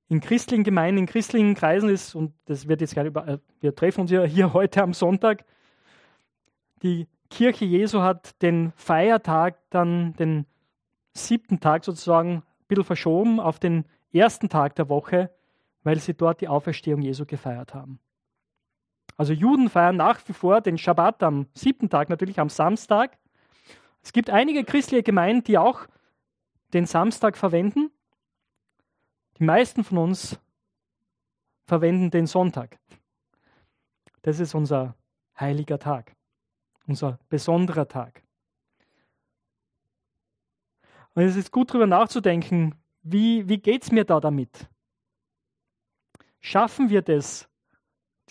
In 0.09 0.21
christlichen 0.21 0.63
Gemeinden, 0.63 0.99
in 0.99 1.05
christlichen 1.05 1.55
Kreisen 1.55 1.89
ist, 1.89 2.15
und 2.15 2.33
das 2.45 2.67
wird 2.67 2.81
jetzt 2.81 2.93
gerade 2.93 3.09
über, 3.09 3.27
äh, 3.27 3.39
wir 3.59 3.75
treffen 3.75 4.01
uns 4.01 4.11
ja 4.11 4.23
hier 4.23 4.53
heute 4.53 4.83
am 4.83 4.93
Sonntag, 4.93 5.45
die 6.83 7.07
Kirche 7.29 7.65
Jesu 7.65 8.01
hat 8.01 8.41
den 8.41 8.71
Feiertag 8.75 9.57
dann, 9.69 10.13
den 10.13 10.45
siebten 11.13 11.59
Tag 11.59 11.83
sozusagen, 11.83 12.43
bisschen 12.67 12.83
verschoben 12.83 13.39
auf 13.39 13.59
den 13.59 13.85
ersten 14.11 14.49
Tag 14.49 14.75
der 14.75 14.89
Woche, 14.89 15.31
weil 15.83 15.99
sie 15.99 16.13
dort 16.13 16.41
die 16.41 16.47
Auferstehung 16.47 17.01
Jesu 17.01 17.25
gefeiert 17.25 17.73
haben. 17.73 17.99
Also 19.17 19.33
Juden 19.33 19.69
feiern 19.69 19.97
nach 19.97 20.19
wie 20.27 20.33
vor 20.33 20.61
den 20.61 20.77
Schabbat 20.77 21.23
am 21.23 21.47
siebten 21.53 21.89
Tag, 21.89 22.09
natürlich 22.09 22.39
am 22.39 22.49
Samstag. 22.49 23.17
Es 24.03 24.13
gibt 24.13 24.29
einige 24.29 24.63
christliche 24.63 25.03
Gemeinden, 25.03 25.43
die 25.43 25.57
auch 25.57 25.87
den 26.73 26.85
Samstag 26.85 27.35
verwenden. 27.35 27.89
Die 29.39 29.43
meisten 29.43 29.83
von 29.83 29.97
uns 29.97 30.39
verwenden 31.65 32.11
den 32.11 32.27
Sonntag. 32.27 32.79
Das 34.21 34.39
ist 34.39 34.53
unser 34.53 34.95
heiliger 35.39 35.79
Tag, 35.79 36.15
unser 36.85 37.19
besonderer 37.29 37.87
Tag. 37.87 38.23
Und 41.13 41.23
es 41.23 41.35
ist 41.35 41.51
gut 41.51 41.71
darüber 41.71 41.87
nachzudenken, 41.87 42.75
wie, 43.01 43.49
wie 43.49 43.57
geht 43.57 43.83
es 43.83 43.91
mir 43.91 44.05
da 44.05 44.19
damit? 44.19 44.69
Schaffen 46.39 46.89
wir 46.89 47.01
das, 47.01 47.49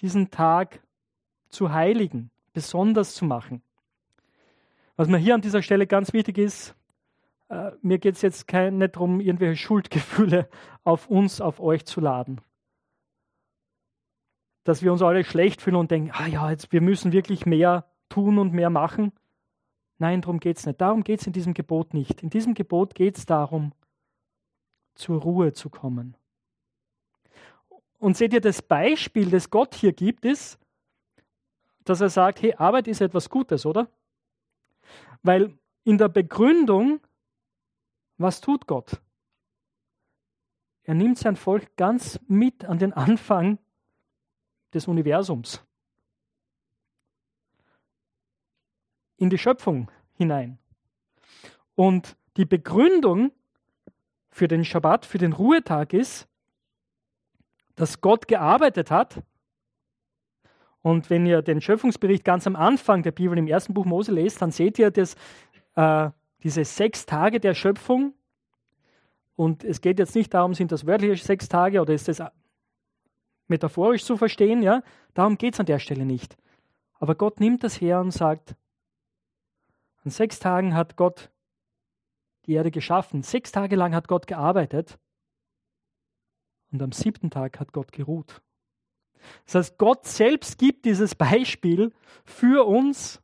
diesen 0.00 0.30
Tag 0.30 0.80
zu 1.48 1.72
heiligen, 1.72 2.30
besonders 2.52 3.14
zu 3.14 3.24
machen? 3.24 3.62
Was 4.96 5.08
mir 5.08 5.18
hier 5.18 5.34
an 5.34 5.42
dieser 5.42 5.62
Stelle 5.62 5.86
ganz 5.86 6.12
wichtig 6.12 6.38
ist, 6.38 6.74
äh, 7.48 7.72
mir 7.82 7.98
geht 7.98 8.16
es 8.16 8.22
jetzt 8.22 8.48
kein, 8.48 8.78
nicht 8.78 8.96
darum, 8.96 9.20
irgendwelche 9.20 9.56
Schuldgefühle 9.56 10.48
auf 10.84 11.08
uns, 11.08 11.40
auf 11.40 11.60
euch 11.60 11.84
zu 11.84 12.00
laden. 12.00 12.40
Dass 14.64 14.82
wir 14.82 14.92
uns 14.92 15.02
alle 15.02 15.22
schlecht 15.22 15.62
fühlen 15.62 15.76
und 15.76 15.90
denken, 15.90 16.10
ah 16.12 16.26
ja, 16.26 16.50
jetzt, 16.50 16.72
wir 16.72 16.80
müssen 16.80 17.12
wirklich 17.12 17.46
mehr 17.46 17.86
tun 18.08 18.38
und 18.38 18.52
mehr 18.52 18.70
machen. 18.70 19.12
Nein, 19.98 20.22
darum 20.22 20.40
geht 20.40 20.58
es 20.58 20.66
nicht. 20.66 20.80
Darum 20.80 21.04
geht 21.04 21.20
es 21.20 21.26
in 21.26 21.32
diesem 21.32 21.54
Gebot 21.54 21.94
nicht. 21.94 22.22
In 22.22 22.30
diesem 22.30 22.54
Gebot 22.54 22.94
geht 22.94 23.16
es 23.16 23.26
darum, 23.26 23.72
zur 24.94 25.20
Ruhe 25.20 25.52
zu 25.52 25.70
kommen. 25.70 26.16
Und 27.98 28.16
seht 28.16 28.32
ihr, 28.32 28.40
das 28.40 28.62
Beispiel, 28.62 29.30
das 29.30 29.50
Gott 29.50 29.74
hier 29.74 29.92
gibt, 29.92 30.24
ist, 30.24 30.58
dass 31.84 32.00
er 32.00 32.10
sagt, 32.10 32.42
hey, 32.42 32.54
Arbeit 32.54 32.88
ist 32.88 33.00
etwas 33.00 33.30
Gutes, 33.30 33.64
oder? 33.64 33.88
Weil 35.22 35.56
in 35.84 35.98
der 35.98 36.08
Begründung, 36.08 37.00
was 38.18 38.40
tut 38.40 38.66
Gott? 38.66 39.00
Er 40.84 40.94
nimmt 40.94 41.18
sein 41.18 41.36
Volk 41.36 41.76
ganz 41.76 42.20
mit 42.28 42.64
an 42.64 42.78
den 42.78 42.92
Anfang 42.92 43.58
des 44.72 44.86
Universums. 44.86 45.66
in 49.16 49.30
die 49.30 49.38
Schöpfung 49.38 49.90
hinein. 50.14 50.58
Und 51.74 52.16
die 52.36 52.44
Begründung 52.44 53.32
für 54.28 54.48
den 54.48 54.64
Schabbat, 54.64 55.06
für 55.06 55.18
den 55.18 55.32
Ruhetag 55.32 55.92
ist, 55.92 56.28
dass 57.76 58.00
Gott 58.00 58.26
gearbeitet 58.26 58.90
hat. 58.90 59.22
Und 60.82 61.10
wenn 61.10 61.26
ihr 61.26 61.42
den 61.42 61.60
Schöpfungsbericht 61.60 62.24
ganz 62.24 62.46
am 62.46 62.56
Anfang 62.56 63.02
der 63.02 63.12
Bibel 63.12 63.36
im 63.38 63.46
ersten 63.46 63.74
Buch 63.74 63.84
Mose 63.84 64.12
lest, 64.12 64.42
dann 64.42 64.50
seht 64.50 64.78
ihr 64.78 64.90
das, 64.90 65.14
äh, 65.74 66.10
diese 66.42 66.64
sechs 66.64 67.06
Tage 67.06 67.40
der 67.40 67.54
Schöpfung. 67.54 68.14
Und 69.34 69.64
es 69.64 69.80
geht 69.80 69.98
jetzt 69.98 70.14
nicht 70.14 70.32
darum, 70.32 70.54
sind 70.54 70.72
das 70.72 70.86
wörtliche 70.86 71.16
sechs 71.22 71.48
Tage 71.48 71.80
oder 71.80 71.92
ist 71.92 72.08
das 72.08 72.22
metaphorisch 73.48 74.04
zu 74.04 74.16
verstehen. 74.16 74.62
Ja? 74.62 74.82
Darum 75.14 75.38
geht 75.38 75.54
es 75.54 75.60
an 75.60 75.66
der 75.66 75.78
Stelle 75.78 76.04
nicht. 76.04 76.36
Aber 76.98 77.14
Gott 77.14 77.40
nimmt 77.40 77.62
das 77.62 77.80
her 77.80 78.00
und 78.00 78.10
sagt, 78.10 78.54
in 80.04 80.10
sechs 80.10 80.38
Tagen 80.38 80.74
hat 80.74 80.96
Gott 80.96 81.30
die 82.46 82.52
Erde 82.52 82.70
geschaffen. 82.70 83.22
Sechs 83.22 83.52
Tage 83.52 83.76
lang 83.76 83.94
hat 83.94 84.08
Gott 84.08 84.26
gearbeitet. 84.26 84.98
Und 86.76 86.82
am 86.82 86.92
siebten 86.92 87.30
Tag 87.30 87.58
hat 87.58 87.72
Gott 87.72 87.90
geruht. 87.90 88.42
Das 89.46 89.54
heißt, 89.54 89.78
Gott 89.78 90.04
selbst 90.04 90.58
gibt 90.58 90.84
dieses 90.84 91.14
Beispiel 91.14 91.90
für 92.26 92.66
uns, 92.66 93.22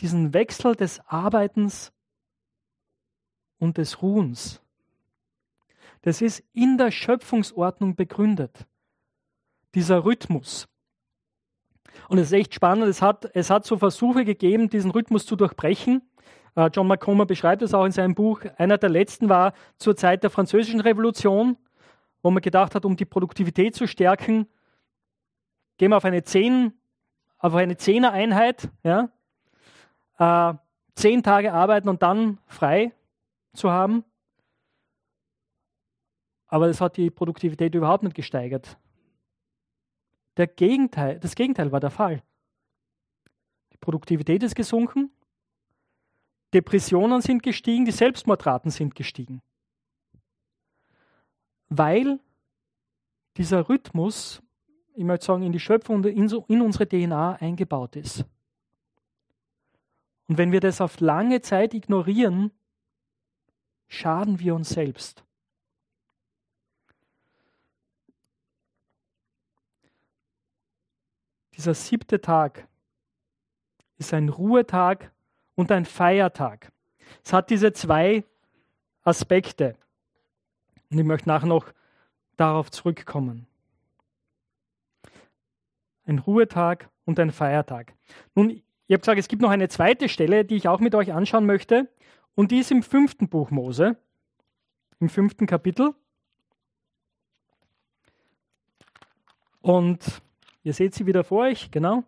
diesen 0.00 0.32
Wechsel 0.32 0.74
des 0.74 0.98
Arbeitens 1.00 1.92
und 3.58 3.76
des 3.76 4.00
Ruhens. 4.00 4.62
Das 6.00 6.22
ist 6.22 6.42
in 6.54 6.78
der 6.78 6.90
Schöpfungsordnung 6.90 7.96
begründet. 7.96 8.66
Dieser 9.74 10.06
Rhythmus. 10.06 10.68
Und 12.08 12.16
es 12.16 12.28
ist 12.28 12.32
echt 12.32 12.54
spannend, 12.54 12.88
es 12.88 13.02
hat, 13.02 13.30
es 13.34 13.50
hat 13.50 13.66
so 13.66 13.76
Versuche 13.76 14.24
gegeben, 14.24 14.70
diesen 14.70 14.90
Rhythmus 14.90 15.26
zu 15.26 15.36
durchbrechen. 15.36 16.00
Äh, 16.54 16.70
John 16.72 16.86
McComber 16.86 17.26
beschreibt 17.26 17.60
es 17.60 17.74
auch 17.74 17.84
in 17.84 17.92
seinem 17.92 18.14
Buch. 18.14 18.40
Einer 18.56 18.78
der 18.78 18.88
letzten 18.88 19.28
war 19.28 19.52
zur 19.76 19.96
Zeit 19.96 20.22
der 20.22 20.30
Französischen 20.30 20.80
Revolution, 20.80 21.58
wo 22.26 22.30
man 22.32 22.42
gedacht 22.42 22.74
hat, 22.74 22.84
um 22.84 22.96
die 22.96 23.04
Produktivität 23.04 23.76
zu 23.76 23.86
stärken, 23.86 24.48
gehen 25.76 25.92
wir 25.92 25.96
auf 25.96 26.04
eine 26.04 26.24
10, 26.24 26.72
auf 27.38 27.54
eine 27.54 27.76
Zehner-Einheit, 27.76 28.68
ja, 28.82 29.10
äh, 30.18 30.54
zehn 30.96 31.22
Tage 31.22 31.52
arbeiten 31.52 31.88
und 31.88 32.02
dann 32.02 32.38
frei 32.48 32.92
zu 33.52 33.70
haben. 33.70 34.02
Aber 36.48 36.66
das 36.66 36.80
hat 36.80 36.96
die 36.96 37.10
Produktivität 37.10 37.72
überhaupt 37.76 38.02
nicht 38.02 38.16
gesteigert. 38.16 38.76
Der 40.36 40.48
Gegenteil, 40.48 41.20
das 41.20 41.36
Gegenteil 41.36 41.70
war 41.70 41.78
der 41.78 41.90
Fall. 41.90 42.24
Die 43.72 43.78
Produktivität 43.78 44.42
ist 44.42 44.56
gesunken, 44.56 45.12
Depressionen 46.52 47.20
sind 47.20 47.44
gestiegen, 47.44 47.84
die 47.84 47.92
Selbstmordraten 47.92 48.72
sind 48.72 48.96
gestiegen. 48.96 49.42
Weil 51.68 52.20
dieser 53.36 53.68
Rhythmus, 53.68 54.42
ich 54.94 55.04
möchte 55.04 55.26
sagen, 55.26 55.42
in 55.42 55.52
die 55.52 55.60
Schöpfung 55.60 56.04
in 56.04 56.62
unsere 56.62 56.88
DNA 56.88 57.34
eingebaut 57.34 57.96
ist. 57.96 58.24
Und 60.28 60.38
wenn 60.38 60.52
wir 60.52 60.60
das 60.60 60.80
auf 60.80 61.00
lange 61.00 61.40
Zeit 61.40 61.74
ignorieren, 61.74 62.50
schaden 63.88 64.40
wir 64.40 64.54
uns 64.54 64.70
selbst. 64.70 65.22
Dieser 71.56 71.74
siebte 71.74 72.20
Tag 72.20 72.68
ist 73.98 74.12
ein 74.12 74.28
Ruhetag 74.28 75.10
und 75.54 75.72
ein 75.72 75.86
Feiertag. 75.86 76.70
Es 77.24 77.32
hat 77.32 77.50
diese 77.50 77.72
zwei 77.72 78.24
Aspekte. 79.02 79.76
Und 80.90 80.98
ich 80.98 81.04
möchte 81.04 81.28
nachher 81.28 81.46
noch 81.46 81.66
darauf 82.36 82.70
zurückkommen. 82.70 83.46
Ein 86.04 86.18
Ruhetag 86.18 86.88
und 87.04 87.18
ein 87.18 87.32
Feiertag. 87.32 87.94
Nun, 88.34 88.50
ich 88.50 88.92
habe 88.92 89.00
gesagt, 89.00 89.18
es 89.18 89.28
gibt 89.28 89.42
noch 89.42 89.50
eine 89.50 89.68
zweite 89.68 90.08
Stelle, 90.08 90.44
die 90.44 90.56
ich 90.56 90.68
auch 90.68 90.80
mit 90.80 90.94
euch 90.94 91.12
anschauen 91.12 91.46
möchte. 91.46 91.90
Und 92.34 92.52
die 92.52 92.58
ist 92.58 92.70
im 92.70 92.82
fünften 92.82 93.28
Buch 93.28 93.50
Mose, 93.50 93.96
im 95.00 95.08
fünften 95.08 95.46
Kapitel. 95.46 95.94
Und 99.60 100.22
ihr 100.62 100.74
seht 100.74 100.94
sie 100.94 101.06
wieder 101.06 101.24
vor 101.24 101.44
euch, 101.44 101.72
genau. 101.72 102.04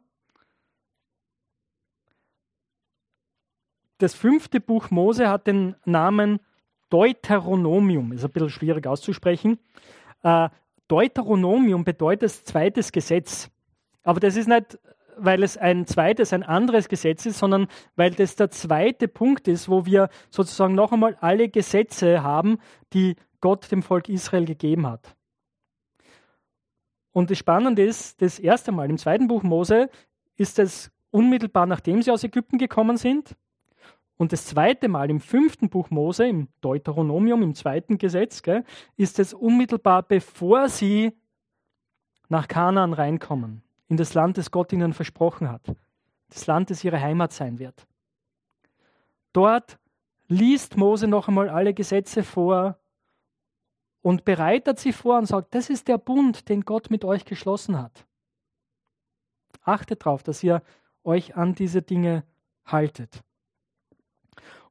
Das 3.96 4.14
fünfte 4.14 4.60
Buch 4.60 4.92
Mose 4.92 5.28
hat 5.28 5.48
den 5.48 5.74
Namen 5.84 6.38
Deuteronomium, 6.90 8.12
ist 8.12 8.24
ein 8.24 8.30
bisschen 8.30 8.50
schwierig 8.50 8.86
auszusprechen. 8.86 9.58
Äh, 10.22 10.48
Deuteronomium 10.88 11.84
bedeutet 11.84 12.30
zweites 12.30 12.92
Gesetz. 12.92 13.50
Aber 14.02 14.20
das 14.20 14.36
ist 14.36 14.48
nicht 14.48 14.78
weil 15.20 15.42
es 15.42 15.56
ein 15.56 15.86
zweites, 15.86 16.32
ein 16.32 16.42
anderes 16.42 16.88
Gesetz 16.88 17.26
ist, 17.26 17.38
sondern 17.38 17.68
weil 17.96 18.12
das 18.12 18.36
der 18.36 18.50
zweite 18.50 19.08
Punkt 19.08 19.48
ist, 19.48 19.68
wo 19.68 19.84
wir 19.84 20.08
sozusagen 20.30 20.74
noch 20.74 20.92
einmal 20.92 21.16
alle 21.20 21.48
Gesetze 21.48 22.22
haben, 22.22 22.58
die 22.92 23.16
Gott 23.40 23.70
dem 23.70 23.82
Volk 23.82 24.08
Israel 24.08 24.44
gegeben 24.44 24.86
hat. 24.86 25.16
Und 27.12 27.30
das 27.30 27.38
Spannende 27.38 27.82
ist, 27.82 28.22
das 28.22 28.38
erste 28.38 28.72
Mal 28.72 28.90
im 28.90 28.98
zweiten 28.98 29.28
Buch 29.28 29.42
Mose 29.42 29.90
ist 30.36 30.58
es 30.58 30.90
unmittelbar 31.10 31.66
nachdem 31.66 32.02
sie 32.02 32.10
aus 32.10 32.22
Ägypten 32.24 32.58
gekommen 32.58 32.96
sind. 32.96 33.34
Und 34.18 34.32
das 34.32 34.46
zweite 34.46 34.88
Mal 34.88 35.10
im 35.10 35.20
fünften 35.20 35.70
Buch 35.70 35.90
Mose, 35.90 36.26
im 36.26 36.48
Deuteronomium, 36.60 37.40
im 37.42 37.54
zweiten 37.54 37.98
Gesetz, 37.98 38.42
gell, 38.42 38.64
ist 38.96 39.18
es 39.18 39.32
unmittelbar 39.32 40.02
bevor 40.02 40.68
sie 40.68 41.16
nach 42.28 42.48
Kanaan 42.48 42.92
reinkommen 42.92 43.62
in 43.88 43.96
das 43.96 44.14
Land, 44.14 44.36
das 44.36 44.50
Gott 44.50 44.72
ihnen 44.72 44.92
versprochen 44.92 45.50
hat. 45.50 45.62
Das 46.28 46.46
Land, 46.46 46.68
das 46.70 46.84
ihre 46.84 47.00
Heimat 47.00 47.32
sein 47.32 47.58
wird. 47.58 47.86
Dort 49.32 49.78
liest 50.26 50.76
Mose 50.76 51.06
noch 51.06 51.28
einmal 51.28 51.48
alle 51.48 51.72
Gesetze 51.72 52.22
vor 52.22 52.76
und 54.02 54.24
bereitet 54.24 54.78
sie 54.78 54.92
vor 54.92 55.18
und 55.18 55.26
sagt, 55.26 55.54
das 55.54 55.70
ist 55.70 55.88
der 55.88 55.96
Bund, 55.96 56.48
den 56.48 56.62
Gott 56.62 56.90
mit 56.90 57.04
euch 57.04 57.24
geschlossen 57.24 57.78
hat. 57.78 58.04
Achtet 59.62 60.04
darauf, 60.04 60.22
dass 60.22 60.42
ihr 60.42 60.62
euch 61.04 61.36
an 61.36 61.54
diese 61.54 61.82
Dinge 61.82 62.24
haltet. 62.64 63.22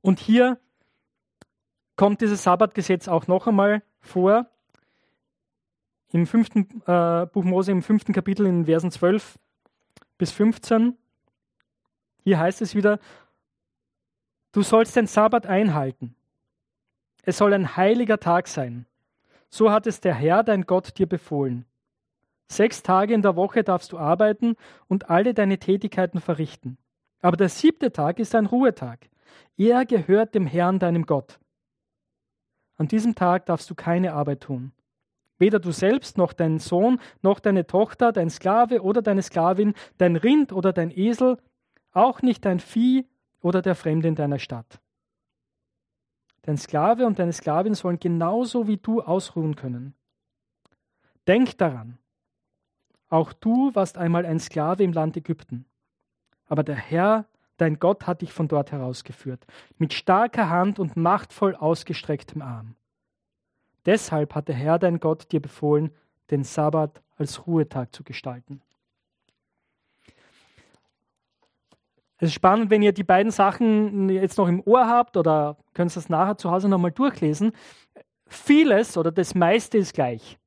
Und 0.01 0.19
hier 0.19 0.59
kommt 1.95 2.21
dieses 2.21 2.43
Sabbatgesetz 2.43 3.07
auch 3.07 3.27
noch 3.27 3.47
einmal 3.47 3.83
vor 3.99 4.47
im 6.11 6.25
fünften 6.25 6.81
äh, 6.85 7.25
Buch 7.25 7.43
Mose, 7.43 7.71
im 7.71 7.81
fünften 7.81 8.13
Kapitel, 8.13 8.45
in 8.45 8.65
Versen 8.65 8.91
12 8.91 9.37
bis 10.17 10.31
15. 10.31 10.97
Hier 12.23 12.39
heißt 12.39 12.61
es 12.61 12.75
wieder, 12.75 12.99
du 14.51 14.61
sollst 14.61 14.95
den 14.95 15.07
Sabbat 15.07 15.45
einhalten. 15.45 16.15
Es 17.23 17.37
soll 17.37 17.53
ein 17.53 17.75
heiliger 17.75 18.19
Tag 18.19 18.47
sein. 18.47 18.85
So 19.49 19.71
hat 19.71 19.87
es 19.87 19.99
der 19.99 20.13
Herr, 20.13 20.43
dein 20.43 20.65
Gott, 20.65 20.97
dir 20.97 21.07
befohlen. 21.07 21.65
Sechs 22.47 22.83
Tage 22.83 23.13
in 23.13 23.21
der 23.21 23.35
Woche 23.35 23.63
darfst 23.63 23.91
du 23.91 23.97
arbeiten 23.97 24.55
und 24.87 25.09
alle 25.09 25.33
deine 25.33 25.57
Tätigkeiten 25.57 26.21
verrichten. 26.21 26.77
Aber 27.21 27.35
der 27.35 27.49
siebte 27.49 27.91
Tag 27.91 28.19
ist 28.19 28.33
ein 28.35 28.45
Ruhetag. 28.45 29.09
Er 29.57 29.85
gehört 29.85 30.35
dem 30.35 30.45
Herrn, 30.47 30.79
deinem 30.79 31.05
Gott. 31.05 31.39
An 32.77 32.87
diesem 32.87 33.15
Tag 33.15 33.45
darfst 33.47 33.69
du 33.69 33.75
keine 33.75 34.13
Arbeit 34.13 34.41
tun. 34.41 34.71
Weder 35.39 35.59
du 35.59 35.71
selbst 35.71 36.17
noch 36.17 36.33
dein 36.33 36.59
Sohn 36.59 36.99
noch 37.21 37.39
deine 37.39 37.67
Tochter, 37.67 38.11
dein 38.11 38.29
Sklave 38.29 38.81
oder 38.81 39.01
deine 39.01 39.21
Sklavin, 39.21 39.73
dein 39.97 40.15
Rind 40.15 40.51
oder 40.51 40.73
dein 40.73 40.91
Esel, 40.91 41.37
auch 41.91 42.21
nicht 42.21 42.45
dein 42.45 42.59
Vieh 42.59 43.05
oder 43.41 43.61
der 43.61 43.75
Fremde 43.75 44.07
in 44.07 44.15
deiner 44.15 44.39
Stadt. 44.39 44.79
Dein 46.43 46.57
Sklave 46.57 47.05
und 47.05 47.19
deine 47.19 47.33
Sklavin 47.33 47.73
sollen 47.73 47.99
genauso 47.99 48.67
wie 48.67 48.77
du 48.77 49.01
ausruhen 49.01 49.55
können. 49.55 49.93
Denk 51.27 51.57
daran, 51.57 51.97
auch 53.09 53.33
du 53.33 53.73
warst 53.75 53.97
einmal 53.97 54.25
ein 54.25 54.39
Sklave 54.39 54.83
im 54.83 54.93
Land 54.93 55.17
Ägypten. 55.17 55.65
Aber 56.47 56.63
der 56.63 56.75
Herr, 56.75 57.25
dein 57.57 57.79
Gott, 57.79 58.07
hat 58.07 58.21
dich 58.21 58.33
von 58.33 58.47
dort 58.47 58.71
herausgeführt, 58.71 59.45
mit 59.77 59.93
starker 59.93 60.49
Hand 60.49 60.79
und 60.79 60.95
machtvoll 60.95 61.55
ausgestrecktem 61.55 62.41
Arm. 62.41 62.75
Deshalb 63.85 64.35
hat 64.35 64.47
der 64.47 64.55
Herr 64.55 64.79
dein 64.79 64.99
Gott 64.99 65.31
dir 65.31 65.41
befohlen, 65.41 65.91
den 66.29 66.43
Sabbat 66.43 67.01
als 67.17 67.47
Ruhetag 67.47 67.93
zu 67.93 68.03
gestalten. 68.03 68.61
Es 72.19 72.29
ist 72.29 72.33
spannend, 72.33 72.71
wenn 72.71 72.81
ihr 72.81 72.93
die 72.93 73.03
beiden 73.03 73.31
Sachen 73.31 74.09
jetzt 74.09 74.37
noch 74.37 74.47
im 74.47 74.61
Ohr 74.65 74.87
habt 74.87 75.17
oder 75.17 75.57
könnt 75.73 75.91
ihr 75.91 75.95
das 75.95 76.09
nachher 76.09 76.37
zu 76.37 76.49
Hause 76.49 76.67
nochmal 76.67 76.91
durchlesen. 76.91 77.51
Vieles 78.25 78.97
oder 78.97 79.11
das 79.11 79.35
meiste 79.35 79.77
ist 79.77 79.93
gleich. 79.93 80.39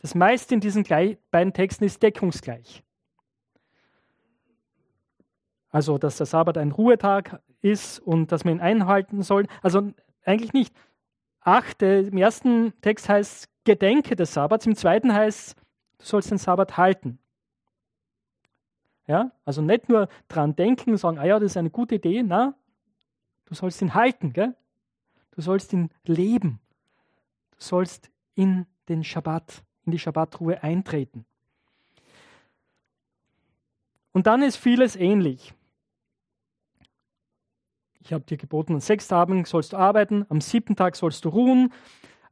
Das 0.00 0.14
meiste 0.14 0.54
in 0.54 0.60
diesen 0.60 0.84
beiden 1.30 1.52
Texten 1.52 1.84
ist 1.84 2.02
deckungsgleich. 2.02 2.82
Also, 5.76 5.98
dass 5.98 6.16
der 6.16 6.24
Sabbat 6.24 6.56
ein 6.56 6.72
Ruhetag 6.72 7.42
ist 7.60 7.98
und 7.98 8.32
dass 8.32 8.46
man 8.46 8.54
ihn 8.54 8.60
einhalten 8.62 9.20
soll. 9.20 9.46
Also 9.60 9.92
eigentlich 10.24 10.54
nicht. 10.54 10.74
8, 11.40 11.82
im 11.82 12.16
ersten 12.16 12.72
Text 12.80 13.10
heißt 13.10 13.50
Gedenke 13.64 14.16
des 14.16 14.32
Sabbats, 14.32 14.64
im 14.64 14.74
zweiten 14.74 15.12
heißt, 15.12 15.54
du 15.98 16.04
sollst 16.06 16.30
den 16.30 16.38
Sabbat 16.38 16.78
halten. 16.78 17.18
Ja, 19.06 19.32
also 19.44 19.60
nicht 19.60 19.90
nur 19.90 20.08
dran 20.28 20.56
denken 20.56 20.92
und 20.92 20.96
sagen, 20.96 21.18
ah 21.18 21.26
ja, 21.26 21.38
das 21.38 21.52
ist 21.52 21.56
eine 21.58 21.68
gute 21.68 21.96
Idee, 21.96 22.22
na, 22.22 22.54
du 23.44 23.54
sollst 23.54 23.82
ihn 23.82 23.92
halten, 23.92 24.32
gell? 24.32 24.54
Du 25.32 25.42
sollst 25.42 25.74
ihn 25.74 25.90
leben. 26.06 26.58
Du 27.50 27.58
sollst 27.58 28.10
in 28.34 28.64
den 28.88 29.04
Schabbat, 29.04 29.62
in 29.84 29.92
die 29.92 29.98
Schabbatruhe 29.98 30.62
eintreten. 30.62 31.26
Und 34.14 34.26
dann 34.26 34.42
ist 34.42 34.56
vieles 34.56 34.96
ähnlich. 34.96 35.52
Ich 38.06 38.12
habe 38.12 38.24
dir 38.24 38.36
geboten, 38.36 38.74
an 38.74 38.80
sechs 38.80 39.08
Tagen 39.08 39.44
sollst 39.46 39.72
du 39.72 39.76
arbeiten, 39.78 40.24
am 40.28 40.40
siebten 40.40 40.76
Tag 40.76 40.94
sollst 40.94 41.24
du 41.24 41.28
ruhen. 41.28 41.72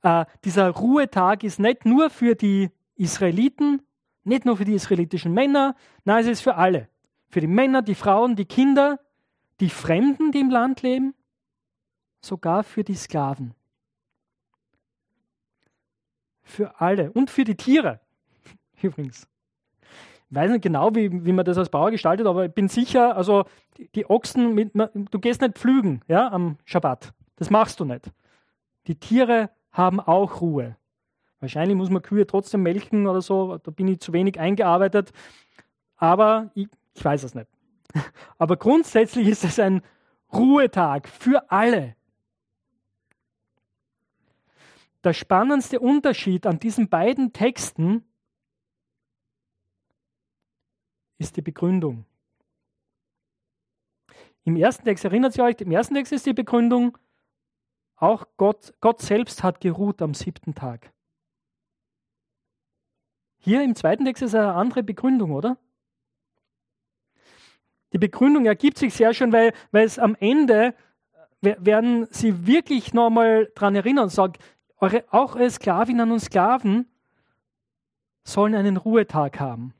Äh, 0.02 0.24
dieser 0.44 0.70
Ruhetag 0.70 1.42
ist 1.42 1.58
nicht 1.58 1.84
nur 1.84 2.10
für 2.10 2.36
die 2.36 2.70
Israeliten, 2.94 3.82
nicht 4.22 4.44
nur 4.44 4.56
für 4.56 4.64
die 4.64 4.74
israelitischen 4.74 5.34
Männer, 5.34 5.74
nein, 6.04 6.22
es 6.22 6.30
ist 6.30 6.42
für 6.42 6.54
alle. 6.54 6.88
Für 7.28 7.40
die 7.40 7.48
Männer, 7.48 7.82
die 7.82 7.96
Frauen, 7.96 8.36
die 8.36 8.44
Kinder, 8.44 9.00
die 9.58 9.68
Fremden, 9.68 10.30
die 10.30 10.38
im 10.38 10.50
Land 10.50 10.82
leben, 10.82 11.12
sogar 12.20 12.62
für 12.62 12.84
die 12.84 12.94
Sklaven. 12.94 13.52
Für 16.44 16.80
alle 16.80 17.10
und 17.10 17.30
für 17.30 17.42
die 17.42 17.56
Tiere 17.56 17.98
übrigens. 18.80 19.26
Weiß 20.34 20.50
nicht 20.50 20.62
genau, 20.62 20.94
wie, 20.94 21.24
wie 21.24 21.32
man 21.32 21.44
das 21.44 21.58
als 21.58 21.68
Bauer 21.68 21.90
gestaltet, 21.90 22.26
aber 22.26 22.46
ich 22.46 22.52
bin 22.52 22.68
sicher, 22.68 23.16
also 23.16 23.44
die, 23.94 24.08
Ochsen, 24.08 24.54
mit, 24.54 24.72
du 24.74 25.18
gehst 25.18 25.40
nicht 25.40 25.58
pflügen 25.58 26.00
ja, 26.08 26.30
am 26.30 26.58
Schabbat. 26.64 27.12
Das 27.36 27.50
machst 27.50 27.80
du 27.80 27.84
nicht. 27.84 28.10
Die 28.86 28.96
Tiere 28.96 29.50
haben 29.70 30.00
auch 30.00 30.40
Ruhe. 30.40 30.76
Wahrscheinlich 31.40 31.76
muss 31.76 31.90
man 31.90 32.02
Kühe 32.02 32.26
trotzdem 32.26 32.62
melken 32.62 33.06
oder 33.06 33.20
so, 33.20 33.58
da 33.58 33.70
bin 33.70 33.88
ich 33.88 34.00
zu 34.00 34.12
wenig 34.12 34.40
eingearbeitet, 34.40 35.12
aber 35.96 36.50
ich, 36.54 36.68
ich 36.94 37.04
weiß 37.04 37.22
es 37.22 37.34
nicht. 37.34 37.48
Aber 38.38 38.56
grundsätzlich 38.56 39.28
ist 39.28 39.44
es 39.44 39.58
ein 39.58 39.82
Ruhetag 40.32 41.08
für 41.08 41.50
alle. 41.50 41.94
Der 45.04 45.12
spannendste 45.12 45.80
Unterschied 45.80 46.46
an 46.46 46.58
diesen 46.58 46.88
beiden 46.88 47.32
Texten 47.32 48.04
ist 51.18 51.36
die 51.36 51.42
Begründung. 51.42 52.04
Im 54.44 54.56
ersten 54.56 54.84
Text, 54.84 55.04
erinnert 55.04 55.36
ihr 55.36 55.44
euch, 55.44 55.60
im 55.60 55.70
ersten 55.70 55.94
Text 55.94 56.12
ist 56.12 56.26
die 56.26 56.34
Begründung, 56.34 56.98
auch 57.96 58.26
Gott, 58.36 58.74
Gott 58.80 59.00
selbst 59.00 59.42
hat 59.42 59.60
geruht 59.60 60.02
am 60.02 60.14
siebten 60.14 60.54
Tag. 60.54 60.92
Hier 63.38 63.62
im 63.62 63.74
zweiten 63.74 64.04
Text 64.04 64.22
ist 64.22 64.34
eine 64.34 64.54
andere 64.54 64.82
Begründung, 64.82 65.32
oder? 65.32 65.56
Die 67.92 67.98
Begründung 67.98 68.46
ergibt 68.46 68.78
sich 68.78 68.92
sehr 68.92 69.14
schön, 69.14 69.32
weil, 69.32 69.52
weil 69.70 69.84
es 69.84 69.98
am 69.98 70.16
Ende 70.18 70.74
werden 71.40 72.06
sie 72.10 72.46
wirklich 72.46 72.92
nochmal 72.92 73.50
daran 73.54 73.76
erinnern 73.76 74.04
und 74.04 74.10
sagen, 74.10 74.34
eure, 74.78 75.04
auch 75.10 75.36
eure 75.36 75.50
Sklavinnen 75.50 76.10
und 76.10 76.20
Sklaven 76.20 76.88
sollen 78.24 78.54
einen 78.54 78.76
Ruhetag 78.76 79.38
haben. 79.38 79.74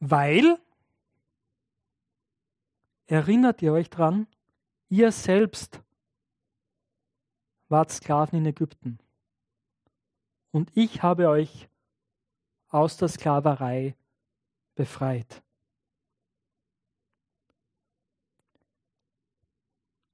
Weil, 0.00 0.58
erinnert 3.06 3.60
ihr 3.60 3.72
euch 3.72 3.90
dran, 3.90 4.26
ihr 4.88 5.12
selbst 5.12 5.82
wart 7.68 7.90
Sklaven 7.90 8.38
in 8.38 8.46
Ägypten. 8.46 8.98
Und 10.50 10.70
ich 10.74 11.02
habe 11.02 11.28
euch 11.28 11.68
aus 12.70 12.96
der 12.96 13.08
Sklaverei 13.08 13.94
befreit. 14.74 15.42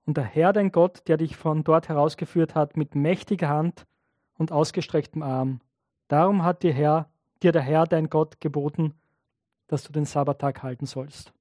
Und 0.04 0.16
der 0.16 0.24
Herr, 0.24 0.52
dein 0.52 0.70
Gott, 0.72 1.08
der 1.08 1.16
dich 1.16 1.36
von 1.36 1.64
dort 1.64 1.88
herausgeführt 1.88 2.54
hat, 2.54 2.76
mit 2.76 2.94
mächtiger 2.94 3.48
Hand 3.48 3.86
und 4.34 4.52
ausgestrecktem 4.52 5.22
Arm, 5.22 5.60
darum 6.08 6.42
hat 6.42 6.62
dir, 6.62 6.72
Herr, 6.72 7.08
dir 7.42 7.52
der 7.52 7.62
Herr, 7.62 7.86
dein 7.86 8.08
Gott, 8.08 8.40
geboten, 8.40 8.94
dass 9.66 9.82
du 9.82 9.92
den 9.92 10.04
Sabbattag 10.04 10.62
halten 10.62 10.86
sollst. 10.86 11.32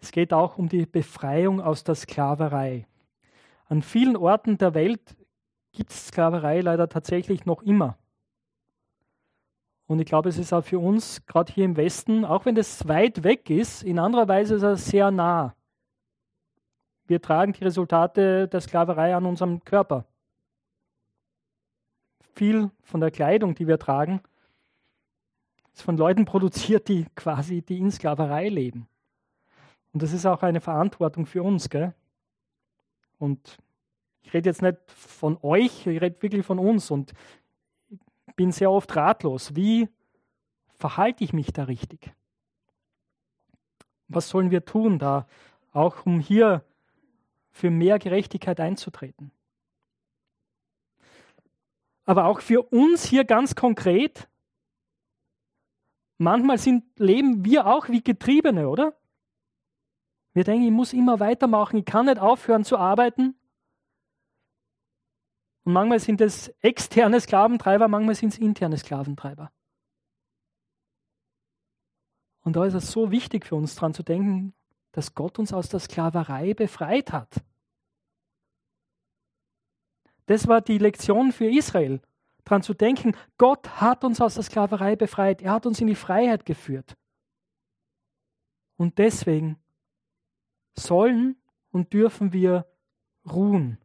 Es 0.00 0.10
geht 0.10 0.32
auch 0.32 0.58
um 0.58 0.68
die 0.68 0.84
Befreiung 0.84 1.60
aus 1.60 1.84
der 1.84 1.94
Sklaverei. 1.94 2.86
An 3.66 3.82
vielen 3.82 4.16
Orten 4.16 4.58
der 4.58 4.74
Welt 4.74 5.16
gibt 5.70 5.90
es 5.90 6.08
Sklaverei 6.08 6.60
leider 6.60 6.88
tatsächlich 6.88 7.46
noch 7.46 7.62
immer. 7.62 7.96
Und 9.86 10.00
ich 10.00 10.06
glaube, 10.06 10.28
es 10.28 10.38
ist 10.38 10.52
auch 10.52 10.64
für 10.64 10.78
uns, 10.78 11.24
gerade 11.26 11.52
hier 11.52 11.64
im 11.64 11.76
Westen, 11.76 12.24
auch 12.24 12.46
wenn 12.46 12.56
es 12.56 12.88
weit 12.88 13.22
weg 13.24 13.48
ist, 13.50 13.82
in 13.82 13.98
anderer 13.98 14.26
Weise 14.26 14.56
ist 14.56 14.62
es 14.62 14.86
sehr 14.86 15.10
nah. 15.10 15.54
Wir 17.06 17.20
tragen 17.20 17.52
die 17.52 17.64
Resultate 17.64 18.48
der 18.48 18.60
Sklaverei 18.60 19.14
an 19.14 19.26
unserem 19.26 19.62
Körper. 19.64 20.06
Viel 22.34 22.70
von 22.82 23.00
der 23.00 23.10
Kleidung, 23.10 23.54
die 23.54 23.68
wir 23.68 23.78
tragen, 23.78 24.22
ist 25.72 25.82
von 25.82 25.96
Leuten 25.96 26.24
produziert, 26.24 26.88
die 26.88 27.06
quasi 27.14 27.62
die 27.62 27.78
in 27.78 27.90
Sklaverei 27.90 28.48
leben. 28.48 28.88
Und 29.92 30.02
das 30.02 30.12
ist 30.12 30.26
auch 30.26 30.42
eine 30.42 30.60
Verantwortung 30.60 31.26
für 31.26 31.42
uns. 31.42 31.68
Gell? 31.68 31.94
Und 33.18 33.58
ich 34.22 34.32
rede 34.34 34.48
jetzt 34.48 34.62
nicht 34.62 34.78
von 34.86 35.38
euch, 35.42 35.86
ich 35.86 36.00
rede 36.00 36.20
wirklich 36.22 36.44
von 36.44 36.58
uns 36.58 36.90
und 36.90 37.12
bin 38.36 38.52
sehr 38.52 38.70
oft 38.70 38.94
ratlos. 38.96 39.54
Wie 39.54 39.88
verhalte 40.74 41.24
ich 41.24 41.32
mich 41.32 41.52
da 41.52 41.64
richtig? 41.64 42.12
Was 44.08 44.28
sollen 44.28 44.50
wir 44.50 44.64
tun 44.64 44.98
da, 44.98 45.26
auch 45.72 46.04
um 46.06 46.20
hier 46.20 46.64
für 47.50 47.70
mehr 47.70 47.98
Gerechtigkeit 47.98 48.60
einzutreten? 48.60 49.30
Aber 52.04 52.26
auch 52.26 52.40
für 52.40 52.62
uns 52.62 53.04
hier 53.04 53.24
ganz 53.24 53.54
konkret, 53.54 54.28
manchmal 56.18 56.58
sind, 56.58 56.84
leben 56.98 57.44
wir 57.44 57.66
auch 57.66 57.88
wie 57.88 58.02
Getriebene, 58.02 58.68
oder? 58.68 58.96
Wir 60.34 60.44
denken, 60.44 60.64
ich 60.64 60.72
muss 60.72 60.92
immer 60.92 61.20
weitermachen, 61.20 61.76
ich 61.78 61.84
kann 61.84 62.06
nicht 62.06 62.18
aufhören 62.18 62.64
zu 62.64 62.78
arbeiten. 62.78 63.34
Und 65.64 65.74
manchmal 65.74 66.00
sind 66.00 66.20
es 66.20 66.48
externe 66.60 67.20
Sklaventreiber, 67.20 67.88
manchmal 67.88 68.14
sind 68.14 68.32
es 68.32 68.38
interne 68.38 68.78
Sklaventreiber. 68.78 69.52
Und 72.44 72.56
da 72.56 72.64
ist 72.64 72.74
es 72.74 72.90
so 72.90 73.10
wichtig 73.10 73.46
für 73.46 73.54
uns 73.54 73.74
daran 73.74 73.94
zu 73.94 74.02
denken, 74.02 74.54
dass 74.90 75.14
Gott 75.14 75.38
uns 75.38 75.52
aus 75.52 75.68
der 75.68 75.80
Sklaverei 75.80 76.54
befreit 76.54 77.12
hat. 77.12 77.42
Das 80.26 80.48
war 80.48 80.60
die 80.60 80.78
Lektion 80.78 81.32
für 81.32 81.46
Israel, 81.46 82.00
daran 82.44 82.62
zu 82.62 82.74
denken, 82.74 83.16
Gott 83.38 83.80
hat 83.80 84.04
uns 84.04 84.20
aus 84.20 84.34
der 84.34 84.42
Sklaverei 84.42 84.96
befreit, 84.96 85.42
er 85.42 85.52
hat 85.52 85.66
uns 85.66 85.80
in 85.80 85.86
die 85.86 85.94
Freiheit 85.94 86.44
geführt. 86.44 86.96
Und 88.76 88.98
deswegen 88.98 89.58
sollen 90.74 91.36
und 91.70 91.92
dürfen 91.92 92.32
wir 92.32 92.66
ruhen 93.30 93.78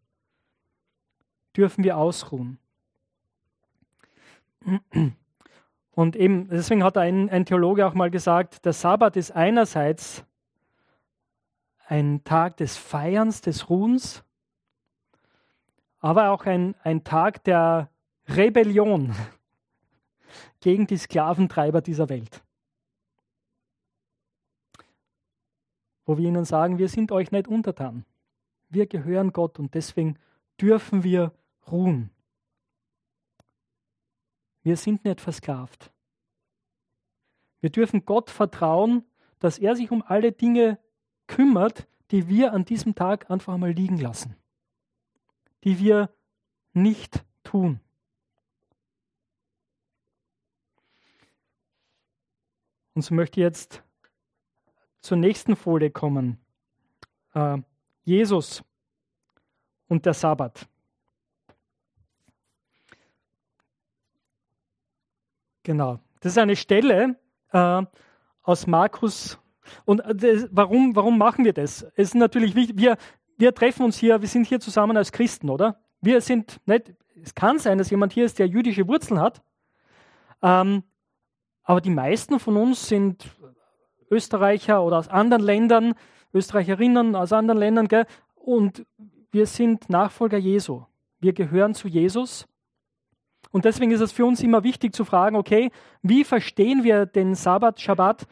dürfen 1.57 1.83
wir 1.83 1.97
ausruhen. 1.97 2.59
Und 5.91 6.15
eben, 6.15 6.47
deswegen 6.49 6.83
hat 6.83 6.97
ein, 6.97 7.29
ein 7.29 7.45
Theologe 7.45 7.85
auch 7.87 7.95
mal 7.95 8.11
gesagt, 8.11 8.63
der 8.65 8.73
Sabbat 8.73 9.17
ist 9.17 9.31
einerseits 9.31 10.23
ein 11.87 12.23
Tag 12.23 12.57
des 12.57 12.77
Feierns, 12.77 13.41
des 13.41 13.69
Ruhens, 13.69 14.23
aber 15.99 16.29
auch 16.29 16.45
ein, 16.45 16.75
ein 16.83 17.03
Tag 17.03 17.43
der 17.45 17.89
Rebellion 18.27 19.15
gegen 20.59 20.87
die 20.87 20.97
Sklaventreiber 20.97 21.81
dieser 21.81 22.09
Welt. 22.09 22.43
Wo 26.05 26.17
wir 26.17 26.27
ihnen 26.27 26.45
sagen, 26.45 26.77
wir 26.77 26.89
sind 26.89 27.11
euch 27.11 27.31
nicht 27.31 27.47
untertan. 27.47 28.05
Wir 28.69 28.87
gehören 28.87 29.33
Gott 29.33 29.59
und 29.59 29.73
deswegen 29.73 30.17
dürfen 30.59 31.03
wir 31.03 31.33
ruhen. 31.71 32.09
Wir 34.63 34.75
sind 34.75 35.05
nicht 35.05 35.21
versklavt. 35.21 35.91
Wir 37.61 37.69
dürfen 37.69 38.05
Gott 38.05 38.29
vertrauen, 38.29 39.05
dass 39.39 39.59
er 39.59 39.75
sich 39.75 39.91
um 39.91 40.03
alle 40.05 40.31
Dinge 40.31 40.79
kümmert, 41.27 41.87
die 42.11 42.27
wir 42.27 42.53
an 42.53 42.65
diesem 42.65 42.95
Tag 42.95 43.29
einfach 43.29 43.53
einmal 43.53 43.71
liegen 43.71 43.97
lassen, 43.97 44.35
die 45.63 45.79
wir 45.79 46.09
nicht 46.73 47.25
tun. 47.43 47.79
Und 52.97 53.03
so 53.03 53.13
möchte 53.13 53.39
ich 53.39 53.43
jetzt 53.43 53.83
zur 55.01 55.17
nächsten 55.17 55.55
Folie 55.55 55.91
kommen. 55.91 56.39
Äh, 57.35 57.59
Jesus 58.05 58.63
und 59.87 60.03
der 60.07 60.15
Sabbat. 60.15 60.67
Genau. 65.61 65.99
Das 66.21 66.31
ist 66.31 66.39
eine 66.39 66.55
Stelle 66.55 67.19
äh, 67.51 67.83
aus 68.41 68.65
Markus. 68.65 69.37
Und 69.85 69.99
äh, 69.99 70.15
das, 70.15 70.47
warum, 70.49 70.95
warum 70.95 71.19
machen 71.19 71.45
wir 71.45 71.53
das? 71.53 71.83
Es 71.83 72.07
ist 72.07 72.15
natürlich 72.15 72.55
wichtig, 72.55 72.79
wir, 72.79 72.97
wir 73.37 73.53
treffen 73.53 73.85
uns 73.85 73.99
hier, 73.99 74.19
wir 74.19 74.27
sind 74.27 74.47
hier 74.47 74.59
zusammen 74.59 74.97
als 74.97 75.11
Christen, 75.11 75.51
oder? 75.51 75.79
Wir 76.01 76.19
sind 76.19 76.59
nicht, 76.65 76.95
es 77.21 77.35
kann 77.35 77.59
sein, 77.59 77.77
dass 77.77 77.91
jemand 77.91 78.13
hier 78.13 78.25
ist, 78.25 78.39
der 78.39 78.47
jüdische 78.47 78.87
Wurzeln 78.87 79.19
hat, 79.19 79.43
ähm, 80.41 80.81
aber 81.67 81.81
die 81.81 81.89
meisten 81.89 82.39
von 82.39 82.55
uns 82.55 82.87
sind 82.87 83.29
Österreicher 84.09 84.81
oder 84.81 84.97
aus 84.97 85.09
anderen 85.09 85.43
Ländern, 85.43 85.95
Österreicherinnen 86.33 87.13
aus 87.13 87.33
anderen 87.33 87.59
Ländern, 87.59 87.89
gell? 87.89 88.05
und 88.35 88.85
wir 89.31 89.45
sind 89.45 89.89
Nachfolger 89.89 90.37
Jesu. 90.37 90.83
Wir 91.19 91.33
gehören 91.33 91.75
zu 91.75 91.89
Jesus 91.89 92.47
Und 93.51 93.65
deswegen 93.65 93.91
ist 93.91 93.99
es 93.99 94.13
für 94.13 94.25
uns 94.25 94.41
immer 94.41 94.63
wichtig 94.63 94.95
zu 94.95 95.03
fragen, 95.03 95.35
okay, 95.35 95.69
wie 96.01 96.23
verstehen 96.23 96.85
wir 96.85 97.05
den 97.05 97.35
Sabbat, 97.35 97.81
Schabbat 97.81 98.27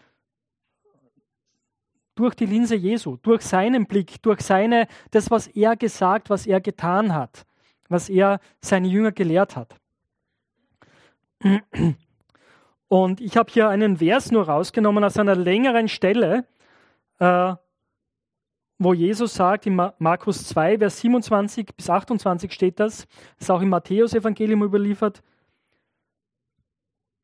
durch 2.15 2.35
die 2.35 2.45
Linse 2.45 2.75
Jesu, 2.75 3.17
durch 3.17 3.41
seinen 3.41 3.85
Blick, 3.85 4.21
durch 4.21 4.39
seine, 4.41 4.87
das, 5.11 5.29
was 5.29 5.47
er 5.47 5.75
gesagt, 5.75 6.29
was 6.29 6.47
er 6.47 6.61
getan 6.61 7.13
hat, 7.13 7.45
was 7.89 8.07
er 8.07 8.39
seine 8.61 8.87
Jünger 8.87 9.11
gelehrt 9.11 9.57
hat. 9.57 9.75
Und 12.87 13.19
ich 13.21 13.35
habe 13.37 13.51
hier 13.51 13.69
einen 13.69 13.97
Vers 13.97 14.31
nur 14.31 14.47
rausgenommen 14.47 15.03
aus 15.03 15.17
einer 15.17 15.35
längeren 15.35 15.87
Stelle, 15.87 16.45
äh, 17.19 17.55
wo 18.77 18.93
Jesus 18.93 19.33
sagt, 19.33 19.65
in 19.65 19.75
Markus 19.99 20.47
2, 20.47 20.79
Vers 20.79 20.99
27 20.99 21.75
bis 21.75 21.89
28 21.89 22.51
steht 22.51 22.79
das, 22.79 23.07
ist 23.39 23.49
auch 23.49 23.61
im 23.61 23.69
Matthäus-Evangelium 23.69 24.63
überliefert. 24.63 25.23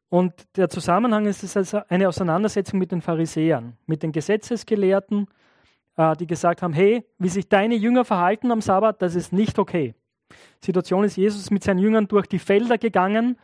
Und 0.10 0.34
der 0.58 0.70
Zusammenhang 0.70 1.26
ist 1.26 1.44
es 1.44 1.56
also 1.56 1.82
eine 1.88 2.08
Auseinandersetzung 2.08 2.80
mit 2.80 2.92
den 2.92 3.02
Pharisäern, 3.02 3.78
mit 3.86 4.04
den 4.04 4.12
Gesetzesgelehrten, 4.12 5.28
äh, 5.96 6.16
die 6.18 6.28
gesagt 6.28 6.62
haben, 6.62 6.74
hey, 6.74 7.06
wie 7.18 7.30
sich 7.30 7.48
deine 7.48 7.76
Jünger 7.76 8.06
verhalten 8.06 8.52
am 8.52 8.62
Sabbat, 8.62 9.02
das 9.02 9.16
ist 9.16 9.32
nicht 9.32 9.60
okay. 9.60 9.94
Situation 10.60 11.04
ist, 11.04 11.18
Jesus 11.18 11.52
mit 11.52 11.64
seinen 11.64 11.80
Jüngern 11.80 12.08
durch 12.08 12.28
die 12.28 12.40
Felder 12.40 12.78
gegangen 12.78 13.38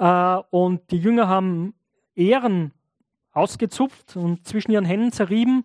und 0.00 0.90
die 0.90 0.98
Jünger 0.98 1.28
haben 1.28 1.74
Ehren 2.14 2.72
ausgezupft 3.32 4.16
und 4.16 4.46
zwischen 4.46 4.70
ihren 4.70 4.84
Händen 4.84 5.12
zerrieben 5.12 5.64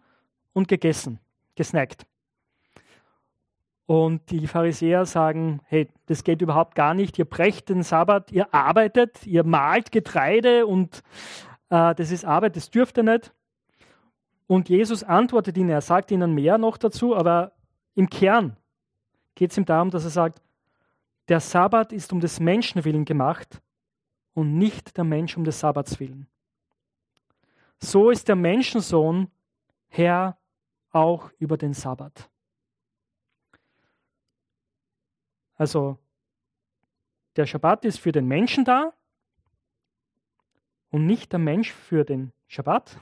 und 0.53 0.67
gegessen 0.67 1.19
gesnackt. 1.55 2.05
Und 3.85 4.29
die 4.31 4.47
Pharisäer 4.47 5.05
sagen, 5.05 5.61
hey, 5.67 5.87
das 6.07 6.23
geht 6.23 6.41
überhaupt 6.41 6.75
gar 6.75 6.93
nicht, 6.93 7.19
ihr 7.19 7.25
brecht 7.25 7.69
den 7.69 7.83
Sabbat, 7.83 8.31
ihr 8.31 8.53
arbeitet, 8.53 9.25
ihr 9.25 9.43
malt 9.43 9.91
Getreide 9.91 10.65
und 10.65 11.03
äh, 11.69 11.93
das 11.95 12.11
ist 12.11 12.25
Arbeit, 12.25 12.55
das 12.55 12.71
dürft 12.71 12.97
ihr 12.97 13.03
nicht. 13.03 13.31
Und 14.47 14.69
Jesus 14.69 15.03
antwortet 15.03 15.57
ihnen, 15.57 15.69
er 15.69 15.81
sagt 15.81 16.11
ihnen 16.11 16.33
mehr 16.33 16.57
noch 16.57 16.77
dazu, 16.77 17.15
aber 17.15 17.53
im 17.93 18.09
Kern 18.09 18.57
geht 19.35 19.51
es 19.51 19.57
ihm 19.57 19.65
darum, 19.65 19.91
dass 19.91 20.03
er 20.03 20.09
sagt, 20.09 20.41
der 21.29 21.39
Sabbat 21.39 21.93
ist 21.93 22.11
um 22.11 22.19
des 22.19 22.39
Menschen 22.39 22.85
willen 22.85 23.05
gemacht 23.05 23.61
und 24.35 24.57
nicht 24.57 24.95
der 24.97 25.05
Mensch 25.05 25.35
um 25.35 25.43
des 25.45 25.59
Sabbats 25.59 25.99
willen. 25.99 26.27
So 27.79 28.11
ist 28.11 28.27
der 28.27 28.35
Menschensohn 28.35 29.31
Herr 29.87 30.37
auch 30.91 31.31
über 31.39 31.57
den 31.57 31.73
Sabbat. 31.73 32.29
Also 35.55 35.97
der 37.37 37.45
Schabbat 37.45 37.85
ist 37.85 37.99
für 37.99 38.11
den 38.11 38.27
Menschen 38.27 38.65
da 38.65 38.93
und 40.89 41.05
nicht 41.05 41.31
der 41.31 41.39
Mensch 41.39 41.71
für 41.71 42.03
den 42.03 42.33
Schabbat. 42.47 42.97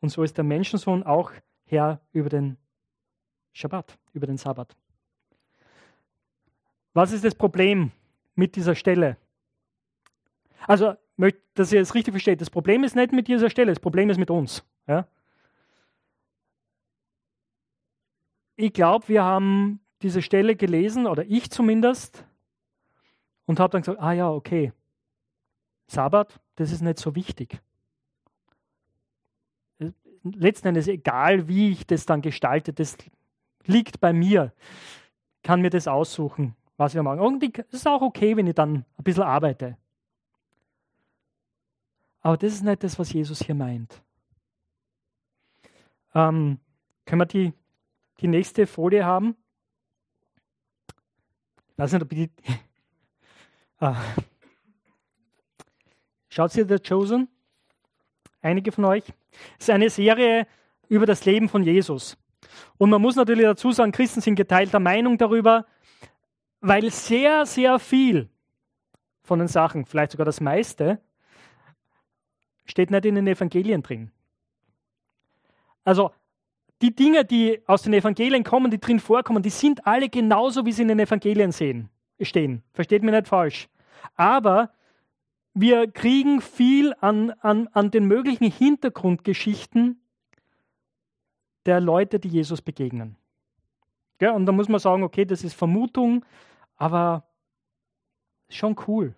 Und 0.00 0.08
so 0.08 0.22
ist 0.22 0.36
der 0.36 0.44
Menschensohn 0.44 1.02
auch 1.02 1.32
Herr 1.66 2.00
über 2.12 2.30
den 2.30 2.56
Schabbat, 3.52 3.98
über 4.14 4.26
den 4.26 4.38
Sabbat. 4.38 4.74
Was 6.94 7.12
ist 7.12 7.24
das 7.24 7.34
Problem 7.34 7.90
mit 8.34 8.56
dieser 8.56 8.74
Stelle? 8.74 9.18
Also, 10.66 10.94
dass 11.54 11.72
ihr 11.72 11.80
es 11.80 11.94
richtig 11.94 12.12
versteht, 12.12 12.40
das 12.40 12.50
Problem 12.50 12.84
ist 12.84 12.96
nicht 12.96 13.12
mit 13.12 13.28
dieser 13.28 13.50
Stelle, 13.50 13.70
das 13.70 13.80
Problem 13.80 14.10
ist 14.10 14.18
mit 14.18 14.30
uns. 14.30 14.64
Ja? 14.86 15.06
ich 18.56 18.72
glaube, 18.72 19.08
wir 19.08 19.24
haben 19.24 19.80
diese 20.02 20.22
Stelle 20.22 20.56
gelesen, 20.56 21.06
oder 21.06 21.24
ich 21.24 21.50
zumindest, 21.50 22.24
und 23.46 23.60
habe 23.60 23.72
dann 23.72 23.82
gesagt, 23.82 24.00
ah 24.00 24.12
ja, 24.12 24.30
okay, 24.30 24.72
Sabbat, 25.86 26.40
das 26.56 26.72
ist 26.72 26.80
nicht 26.80 26.98
so 26.98 27.14
wichtig. 27.14 27.60
Letzten 30.22 30.68
Endes 30.68 30.88
egal, 30.88 31.48
wie 31.48 31.70
ich 31.70 31.86
das 31.86 32.06
dann 32.06 32.22
gestalte, 32.22 32.72
das 32.72 32.96
liegt 33.66 34.00
bei 34.00 34.12
mir. 34.14 34.52
Ich 35.36 35.42
kann 35.42 35.60
mir 35.60 35.68
das 35.68 35.86
aussuchen, 35.86 36.56
was 36.78 36.94
wir 36.94 37.02
machen. 37.02 37.20
Und 37.20 37.42
es 37.44 37.74
ist 37.74 37.86
auch 37.86 38.00
okay, 38.00 38.34
wenn 38.36 38.46
ich 38.46 38.54
dann 38.54 38.86
ein 38.96 39.04
bisschen 39.04 39.24
arbeite. 39.24 39.76
Aber 42.24 42.38
das 42.38 42.54
ist 42.54 42.64
nicht 42.64 42.82
das, 42.82 42.98
was 42.98 43.12
Jesus 43.12 43.40
hier 43.40 43.54
meint. 43.54 44.02
Ähm, 46.14 46.58
können 47.04 47.20
wir 47.20 47.26
die 47.26 47.52
die 48.20 48.28
nächste 48.28 48.66
Folie 48.66 49.04
haben. 49.04 49.36
Ich 51.72 51.78
weiß 51.78 51.92
nicht, 51.92 52.02
ob 52.02 52.08
die. 52.08 52.30
ah. 53.78 53.96
Schaut 56.30 56.56
ihr 56.56 56.66
The 56.66 56.78
Chosen? 56.78 57.28
Einige 58.40 58.72
von 58.72 58.86
euch. 58.86 59.04
Es 59.58 59.64
ist 59.64 59.70
eine 59.70 59.90
Serie 59.90 60.46
über 60.88 61.04
das 61.04 61.26
Leben 61.26 61.48
von 61.50 61.62
Jesus. 61.62 62.16
Und 62.78 62.88
man 62.88 63.02
muss 63.02 63.16
natürlich 63.16 63.44
dazu 63.44 63.72
sagen, 63.72 63.92
Christen 63.92 64.22
sind 64.22 64.36
geteilter 64.36 64.80
Meinung 64.80 65.18
darüber, 65.18 65.66
weil 66.60 66.90
sehr, 66.90 67.44
sehr 67.44 67.78
viel 67.78 68.30
von 69.22 69.38
den 69.38 69.48
Sachen, 69.48 69.84
vielleicht 69.84 70.12
sogar 70.12 70.24
das 70.24 70.40
meiste, 70.40 71.00
steht 72.64 72.90
nicht 72.90 73.04
in 73.04 73.14
den 73.14 73.26
Evangelien 73.26 73.82
drin. 73.82 74.10
Also 75.84 76.10
die 76.82 76.94
Dinge, 76.94 77.24
die 77.24 77.62
aus 77.66 77.82
den 77.82 77.92
Evangelien 77.92 78.44
kommen, 78.44 78.70
die 78.70 78.80
drin 78.80 79.00
vorkommen, 79.00 79.42
die 79.42 79.50
sind 79.50 79.86
alle 79.86 80.08
genauso, 80.08 80.66
wie 80.66 80.72
sie 80.72 80.82
in 80.82 80.88
den 80.88 80.98
Evangelien 80.98 81.52
sehen, 81.52 81.88
stehen. 82.20 82.62
Versteht 82.72 83.02
mich 83.02 83.12
nicht 83.12 83.28
falsch. 83.28 83.68
Aber 84.16 84.70
wir 85.54 85.90
kriegen 85.90 86.40
viel 86.40 86.94
an, 87.00 87.30
an, 87.40 87.68
an 87.68 87.90
den 87.90 88.06
möglichen 88.06 88.50
Hintergrundgeschichten 88.50 90.00
der 91.64 91.80
Leute, 91.80 92.18
die 92.18 92.28
Jesus 92.28 92.60
begegnen. 92.60 93.16
Ja, 94.20 94.32
und 94.32 94.46
da 94.46 94.52
muss 94.52 94.68
man 94.68 94.80
sagen, 94.80 95.02
okay, 95.02 95.24
das 95.24 95.44
ist 95.44 95.54
Vermutung, 95.54 96.24
aber 96.76 97.24
schon 98.48 98.76
cool. 98.86 99.14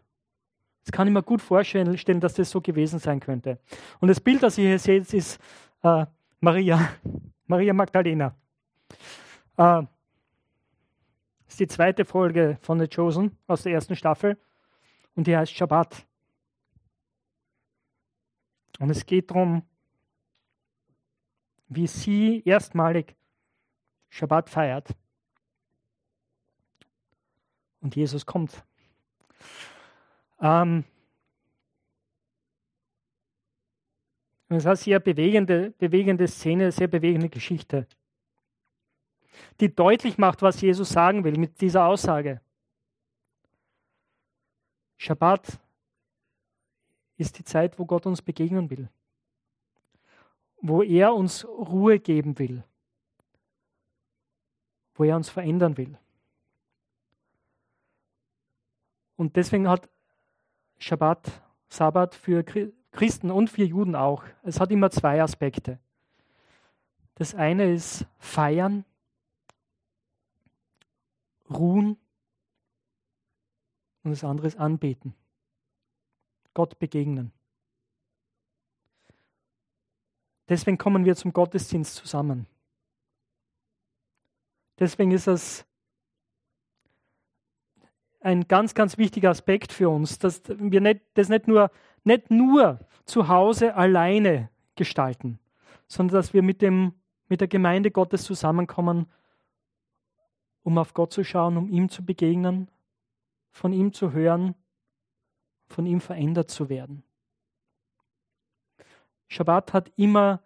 Das 0.86 0.92
kann 0.92 1.08
ich 1.08 1.12
mir 1.12 1.22
gut 1.24 1.42
vorstellen, 1.42 2.20
dass 2.20 2.34
das 2.34 2.48
so 2.48 2.60
gewesen 2.60 3.00
sein 3.00 3.18
könnte. 3.18 3.58
Und 3.98 4.06
das 4.06 4.20
Bild, 4.20 4.44
das 4.44 4.56
ihr 4.56 4.68
hier 4.68 4.78
seht, 4.78 5.12
ist 5.12 5.40
äh, 5.82 6.06
Maria. 6.38 6.90
Maria 7.48 7.72
Magdalena. 7.72 8.36
Äh, 9.56 9.82
das 9.82 9.88
ist 11.48 11.58
die 11.58 11.66
zweite 11.66 12.04
Folge 12.04 12.56
von 12.60 12.78
The 12.78 12.86
Chosen 12.86 13.36
aus 13.48 13.64
der 13.64 13.72
ersten 13.72 13.96
Staffel 13.96 14.38
und 15.16 15.26
die 15.26 15.36
heißt 15.36 15.52
Shabbat. 15.52 16.06
Und 18.78 18.90
es 18.90 19.04
geht 19.04 19.28
darum, 19.32 19.64
wie 21.66 21.88
sie 21.88 22.42
erstmalig 22.44 23.16
Shabbat 24.08 24.48
feiert. 24.48 24.94
Und 27.80 27.96
Jesus 27.96 28.24
kommt. 28.24 28.64
Ähm, 30.40 30.84
es 34.48 34.58
ist 34.58 34.66
eine 34.66 34.76
sehr 34.76 35.00
bewegende, 35.00 35.70
bewegende 35.72 36.28
Szene, 36.28 36.70
sehr 36.70 36.88
bewegende 36.88 37.28
Geschichte, 37.28 37.86
die 39.60 39.74
deutlich 39.74 40.18
macht, 40.18 40.42
was 40.42 40.60
Jesus 40.60 40.90
sagen 40.90 41.24
will 41.24 41.36
mit 41.38 41.60
dieser 41.60 41.86
Aussage. 41.86 42.40
Schabbat 44.98 45.58
ist 47.16 47.38
die 47.38 47.44
Zeit, 47.44 47.78
wo 47.78 47.86
Gott 47.86 48.06
uns 48.06 48.22
begegnen 48.22 48.70
will, 48.70 48.88
wo 50.60 50.82
er 50.82 51.14
uns 51.14 51.44
Ruhe 51.44 51.98
geben 51.98 52.38
will, 52.38 52.62
wo 54.94 55.04
er 55.04 55.16
uns 55.16 55.28
verändern 55.28 55.76
will. 55.76 55.98
Und 59.16 59.36
deswegen 59.36 59.68
hat 59.68 59.88
Schabbat, 60.78 61.42
Sabbat 61.68 62.14
für 62.14 62.44
Christen 62.92 63.30
und 63.30 63.48
für 63.50 63.64
Juden 63.64 63.94
auch. 63.94 64.24
Es 64.42 64.60
hat 64.60 64.70
immer 64.70 64.90
zwei 64.90 65.22
Aspekte. 65.22 65.78
Das 67.14 67.34
eine 67.34 67.72
ist 67.72 68.06
feiern, 68.18 68.84
ruhen 71.48 71.96
und 74.02 74.10
das 74.10 74.24
andere 74.24 74.46
ist 74.46 74.58
anbeten. 74.58 75.14
Gott 76.54 76.78
begegnen. 76.78 77.32
Deswegen 80.48 80.78
kommen 80.78 81.04
wir 81.04 81.16
zum 81.16 81.32
Gottesdienst 81.32 81.94
zusammen. 81.96 82.46
Deswegen 84.78 85.10
ist 85.10 85.26
es 85.26 85.66
ein 88.26 88.48
ganz, 88.48 88.74
ganz 88.74 88.98
wichtiger 88.98 89.30
Aspekt 89.30 89.72
für 89.72 89.88
uns, 89.88 90.18
dass 90.18 90.42
wir 90.48 90.80
nicht, 90.80 91.00
das 91.14 91.28
nicht 91.28 91.48
nur 91.48 91.70
nicht 92.04 92.30
nur 92.30 92.78
zu 93.04 93.28
Hause 93.28 93.74
alleine 93.74 94.50
gestalten, 94.74 95.38
sondern 95.88 96.14
dass 96.16 96.34
wir 96.34 96.42
mit, 96.42 96.62
dem, 96.62 96.92
mit 97.28 97.40
der 97.40 97.48
Gemeinde 97.48 97.90
Gottes 97.90 98.22
zusammenkommen, 98.22 99.06
um 100.62 100.78
auf 100.78 100.94
Gott 100.94 101.12
zu 101.12 101.24
schauen, 101.24 101.56
um 101.56 101.68
ihm 101.68 101.88
zu 101.88 102.04
begegnen, 102.04 102.68
von 103.50 103.72
ihm 103.72 103.92
zu 103.92 104.12
hören 104.12 104.54
von 105.66 105.86
ihm 105.86 106.00
verändert 106.00 106.50
zu 106.50 106.68
werden. 106.68 107.02
Schabbat 109.28 109.72
hat 109.72 109.92
immer 109.96 110.42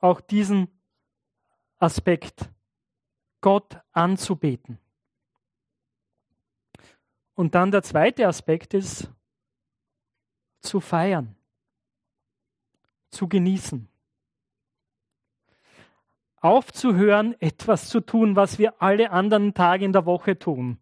auch 0.00 0.20
diesen 0.20 0.68
Aspekt, 1.78 2.48
Gott 3.40 3.78
anzubeten. 3.92 4.78
Und 7.34 7.54
dann 7.54 7.70
der 7.70 7.82
zweite 7.82 8.26
Aspekt 8.26 8.74
ist, 8.74 9.10
zu 10.60 10.80
feiern, 10.80 11.34
zu 13.10 13.28
genießen. 13.28 13.88
Aufzuhören, 16.40 17.40
etwas 17.40 17.88
zu 17.88 18.00
tun, 18.00 18.36
was 18.36 18.58
wir 18.58 18.82
alle 18.82 19.10
anderen 19.10 19.54
Tage 19.54 19.84
in 19.84 19.92
der 19.92 20.04
Woche 20.04 20.38
tun, 20.38 20.78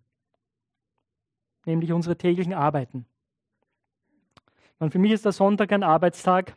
nämlich 1.65 1.93
unsere 1.93 2.17
täglichen 2.17 2.53
Arbeiten. 2.53 3.07
Und 4.79 4.91
für 4.91 4.99
mich 4.99 5.13
ist 5.13 5.25
der 5.25 5.33
Sonntag 5.33 5.71
ein 5.73 5.85
Arbeitstag. 5.85 6.57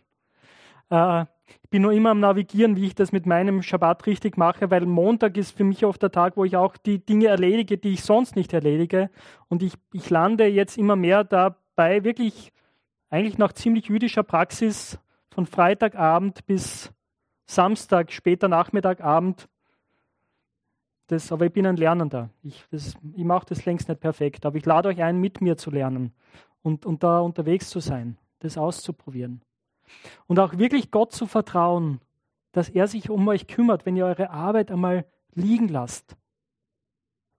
Äh, 0.89 1.25
ich 1.63 1.69
bin 1.69 1.81
nur 1.81 1.91
immer 1.91 2.12
am 2.12 2.19
Navigieren, 2.19 2.75
wie 2.75 2.86
ich 2.86 2.95
das 2.95 3.12
mit 3.12 3.25
meinem 3.25 3.62
Schabbat 3.62 4.05
richtig 4.08 4.38
mache, 4.38 4.71
weil 4.71 4.86
Montag 4.86 5.38
ist 5.38 5.55
für 5.55 5.63
mich 5.63 5.86
oft 5.86 6.01
der 6.01 6.12
Tag, 6.12 6.38
wo 6.38 6.45
ich 6.45 6.58
auch 6.58 6.77
die 6.77 6.99
Dinge 6.99 7.27
erledige, 7.27 7.77
die 7.77 7.93
ich 7.93 8.03
sonst 8.03 8.36
nicht 8.36 8.53
erledige. 8.53 9.10
Und 9.47 9.62
ich, 9.62 9.73
ich 9.93 10.10
lande 10.10 10.45
jetzt 10.47 10.77
immer 10.77 10.95
mehr 10.95 11.23
dabei, 11.23 12.03
wirklich 12.03 12.51
eigentlich 13.10 13.38
nach 13.38 13.53
ziemlich 13.53 13.88
jüdischer 13.88 14.23
Praxis 14.23 14.99
von 15.29 15.45
Freitagabend 15.45 16.45
bis 16.45 16.91
Samstag, 17.45 18.12
später 18.12 18.47
Nachmittagabend. 18.47 19.47
Das, 21.08 21.31
aber 21.31 21.45
ich 21.45 21.53
bin 21.53 21.67
ein 21.67 21.77
Lernender. 21.77 22.29
Ich, 22.41 22.65
ich 22.71 23.23
mache 23.23 23.45
das 23.47 23.65
längst 23.65 23.88
nicht 23.88 24.01
perfekt, 24.01 24.45
aber 24.45 24.58
ich 24.58 24.65
lade 24.65 24.89
euch 24.89 25.03
ein, 25.03 25.19
mit 25.19 25.41
mir 25.41 25.55
zu 25.55 25.69
lernen 25.69 26.13
und, 26.63 26.86
und 26.86 27.03
da 27.03 27.19
unterwegs 27.19 27.69
zu 27.69 27.79
sein, 27.79 28.17
das 28.39 28.58
auszuprobieren. 28.58 29.41
Und 30.27 30.39
auch 30.39 30.57
wirklich 30.57 30.91
Gott 30.91 31.11
zu 31.11 31.27
vertrauen, 31.27 32.01
dass 32.51 32.69
er 32.69 32.87
sich 32.87 33.09
um 33.09 33.27
euch 33.27 33.47
kümmert, 33.47 33.85
wenn 33.85 33.97
ihr 33.97 34.05
eure 34.05 34.29
Arbeit 34.29 34.71
einmal 34.71 35.05
liegen 35.33 35.67
lasst, 35.67 36.15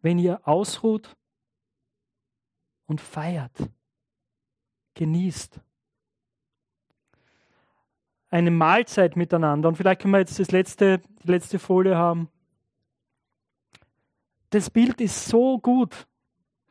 wenn 0.02 0.18
ihr 0.18 0.46
ausruht 0.46 1.16
und 2.86 3.00
feiert, 3.00 3.56
genießt. 4.94 5.60
Eine 8.28 8.50
Mahlzeit 8.50 9.16
miteinander. 9.16 9.68
Und 9.68 9.76
vielleicht 9.76 10.02
können 10.02 10.12
wir 10.12 10.18
jetzt 10.18 10.38
das 10.38 10.50
letzte, 10.50 10.98
die 11.22 11.30
letzte 11.30 11.58
Folie 11.58 11.96
haben. 11.96 12.28
Das 14.50 14.70
Bild 14.70 15.00
ist 15.00 15.26
so 15.26 15.58
gut 15.58 16.06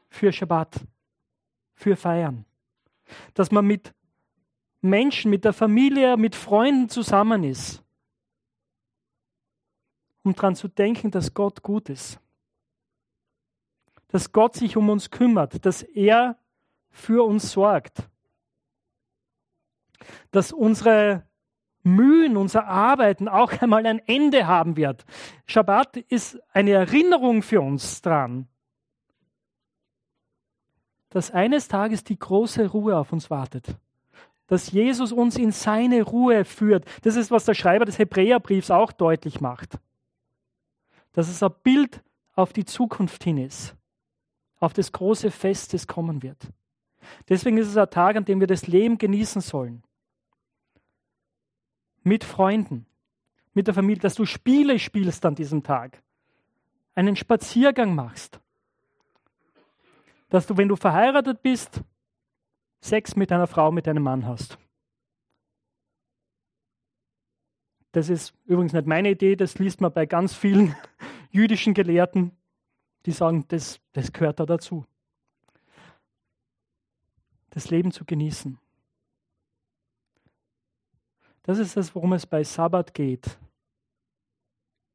für 0.09 0.31
Schabbat, 0.31 0.85
für 1.73 1.95
Feiern, 1.95 2.45
dass 3.33 3.51
man 3.51 3.65
mit 3.65 3.93
Menschen, 4.85 5.31
mit 5.31 5.43
der 5.43 5.53
Familie, 5.53 6.15
mit 6.15 6.35
Freunden 6.35 6.89
zusammen 6.89 7.43
ist, 7.43 7.83
um 10.23 10.33
daran 10.33 10.55
zu 10.55 10.67
denken, 10.67 11.11
dass 11.11 11.33
Gott 11.33 11.61
gut 11.63 11.89
ist. 11.89 12.19
Dass 14.07 14.31
Gott 14.31 14.55
sich 14.55 14.77
um 14.77 14.89
uns 14.89 15.11
kümmert, 15.11 15.65
dass 15.65 15.81
er 15.81 16.37
für 16.89 17.25
uns 17.25 17.51
sorgt. 17.51 18.09
Dass 20.31 20.53
unsere 20.53 21.27
Mühen, 21.83 22.37
unser 22.37 22.67
Arbeiten 22.67 23.27
auch 23.27 23.51
einmal 23.61 23.85
ein 23.85 23.99
Ende 23.99 24.47
haben 24.47 24.77
wird. 24.77 25.05
Schabbat 25.45 25.97
ist 25.97 26.39
eine 26.53 26.71
Erinnerung 26.71 27.41
für 27.41 27.61
uns 27.61 28.01
dran, 28.01 28.47
dass 31.09 31.31
eines 31.31 31.67
Tages 31.67 32.03
die 32.03 32.19
große 32.19 32.67
Ruhe 32.67 32.97
auf 32.97 33.11
uns 33.11 33.29
wartet 33.29 33.77
dass 34.47 34.71
Jesus 34.71 35.11
uns 35.11 35.37
in 35.37 35.51
seine 35.51 36.03
Ruhe 36.03 36.45
führt. 36.45 36.85
Das 37.01 37.15
ist, 37.15 37.31
was 37.31 37.45
der 37.45 37.53
Schreiber 37.53 37.85
des 37.85 37.97
Hebräerbriefs 37.97 38.71
auch 38.71 38.91
deutlich 38.91 39.41
macht. 39.41 39.79
Dass 41.13 41.29
es 41.29 41.41
ein 41.41 41.53
Bild 41.63 42.03
auf 42.35 42.53
die 42.53 42.65
Zukunft 42.65 43.23
hin 43.23 43.37
ist, 43.37 43.75
auf 44.59 44.73
das 44.73 44.91
große 44.91 45.31
Fest, 45.31 45.73
das 45.73 45.87
kommen 45.87 46.21
wird. 46.21 46.49
Deswegen 47.29 47.57
ist 47.57 47.67
es 47.67 47.77
ein 47.77 47.89
Tag, 47.89 48.15
an 48.15 48.25
dem 48.25 48.39
wir 48.39 48.47
das 48.47 48.67
Leben 48.67 48.97
genießen 48.97 49.41
sollen. 49.41 49.83
Mit 52.03 52.23
Freunden, 52.23 52.85
mit 53.53 53.67
der 53.67 53.73
Familie, 53.73 54.01
dass 54.01 54.15
du 54.15 54.25
Spiele 54.25 54.77
spielst 54.77 55.25
an 55.25 55.35
diesem 55.35 55.63
Tag, 55.63 56.01
einen 56.93 57.15
Spaziergang 57.15 57.95
machst, 57.95 58.39
dass 60.29 60.45
du, 60.45 60.57
wenn 60.57 60.67
du 60.67 60.75
verheiratet 60.75 61.41
bist, 61.41 61.81
Sex 62.85 63.15
mit 63.15 63.31
einer 63.31 63.47
Frau, 63.47 63.71
mit 63.71 63.87
einem 63.87 64.03
Mann 64.03 64.27
hast. 64.27 64.59
Das 67.93 68.09
ist 68.09 68.35
übrigens 68.45 68.73
nicht 68.73 68.85
meine 68.85 69.09
Idee, 69.09 69.35
das 69.35 69.57
liest 69.57 69.81
man 69.81 69.91
bei 69.91 70.05
ganz 70.05 70.35
vielen 70.35 70.75
jüdischen 71.31 71.73
Gelehrten, 71.73 72.31
die 73.07 73.11
sagen, 73.11 73.45
das, 73.47 73.79
das 73.93 74.13
gehört 74.13 74.39
da 74.39 74.45
dazu. 74.45 74.85
Das 77.49 77.71
Leben 77.71 77.91
zu 77.91 78.05
genießen. 78.05 78.59
Das 81.41 81.57
ist 81.57 81.77
das, 81.77 81.95
worum 81.95 82.13
es 82.13 82.27
bei 82.27 82.43
Sabbat 82.43 82.93
geht. 82.93 83.39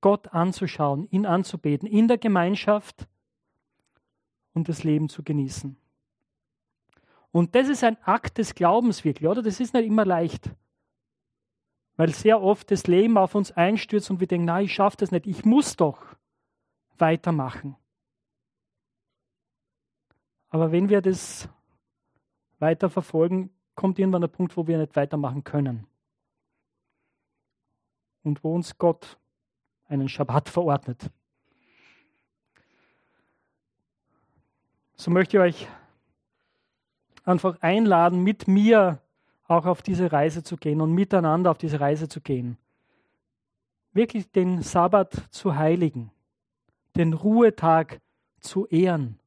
Gott 0.00 0.28
anzuschauen, 0.28 1.08
ihn 1.10 1.26
anzubeten, 1.26 1.88
in 1.88 2.06
der 2.06 2.18
Gemeinschaft 2.18 3.08
und 4.52 4.68
das 4.68 4.84
Leben 4.84 5.08
zu 5.08 5.24
genießen. 5.24 5.79
Und 7.32 7.54
das 7.54 7.68
ist 7.68 7.84
ein 7.84 7.96
Akt 8.02 8.38
des 8.38 8.54
Glaubens 8.54 9.04
wirklich, 9.04 9.28
oder? 9.28 9.42
Das 9.42 9.60
ist 9.60 9.74
nicht 9.74 9.86
immer 9.86 10.04
leicht. 10.04 10.50
Weil 11.96 12.12
sehr 12.12 12.40
oft 12.40 12.70
das 12.70 12.86
Leben 12.86 13.18
auf 13.18 13.34
uns 13.34 13.52
einstürzt 13.52 14.10
und 14.10 14.20
wir 14.20 14.26
denken, 14.26 14.46
na, 14.46 14.60
ich 14.60 14.74
schaffe 14.74 14.96
das 14.98 15.10
nicht, 15.10 15.26
ich 15.26 15.44
muss 15.44 15.76
doch 15.76 16.16
weitermachen. 16.98 17.76
Aber 20.48 20.72
wenn 20.72 20.88
wir 20.88 21.00
das 21.00 21.48
weiter 22.58 22.90
verfolgen, 22.90 23.50
kommt 23.74 23.98
irgendwann 23.98 24.22
der 24.22 24.28
Punkt, 24.28 24.56
wo 24.56 24.66
wir 24.66 24.78
nicht 24.78 24.96
weitermachen 24.96 25.44
können. 25.44 25.86
Und 28.22 28.42
wo 28.44 28.54
uns 28.54 28.76
Gott 28.76 29.18
einen 29.86 30.08
Schabbat 30.08 30.48
verordnet. 30.48 31.10
So 34.96 35.10
möchte 35.10 35.38
ich 35.38 35.42
euch 35.42 35.68
einfach 37.30 37.60
einladen, 37.60 38.22
mit 38.22 38.48
mir 38.48 39.00
auch 39.46 39.66
auf 39.66 39.82
diese 39.82 40.12
Reise 40.12 40.42
zu 40.42 40.56
gehen 40.56 40.80
und 40.80 40.92
miteinander 40.92 41.50
auf 41.50 41.58
diese 41.58 41.80
Reise 41.80 42.08
zu 42.08 42.20
gehen. 42.20 42.56
Wirklich 43.92 44.30
den 44.30 44.62
Sabbat 44.62 45.12
zu 45.30 45.56
heiligen, 45.56 46.10
den 46.96 47.12
Ruhetag 47.12 48.00
zu 48.40 48.66
ehren. 48.66 49.18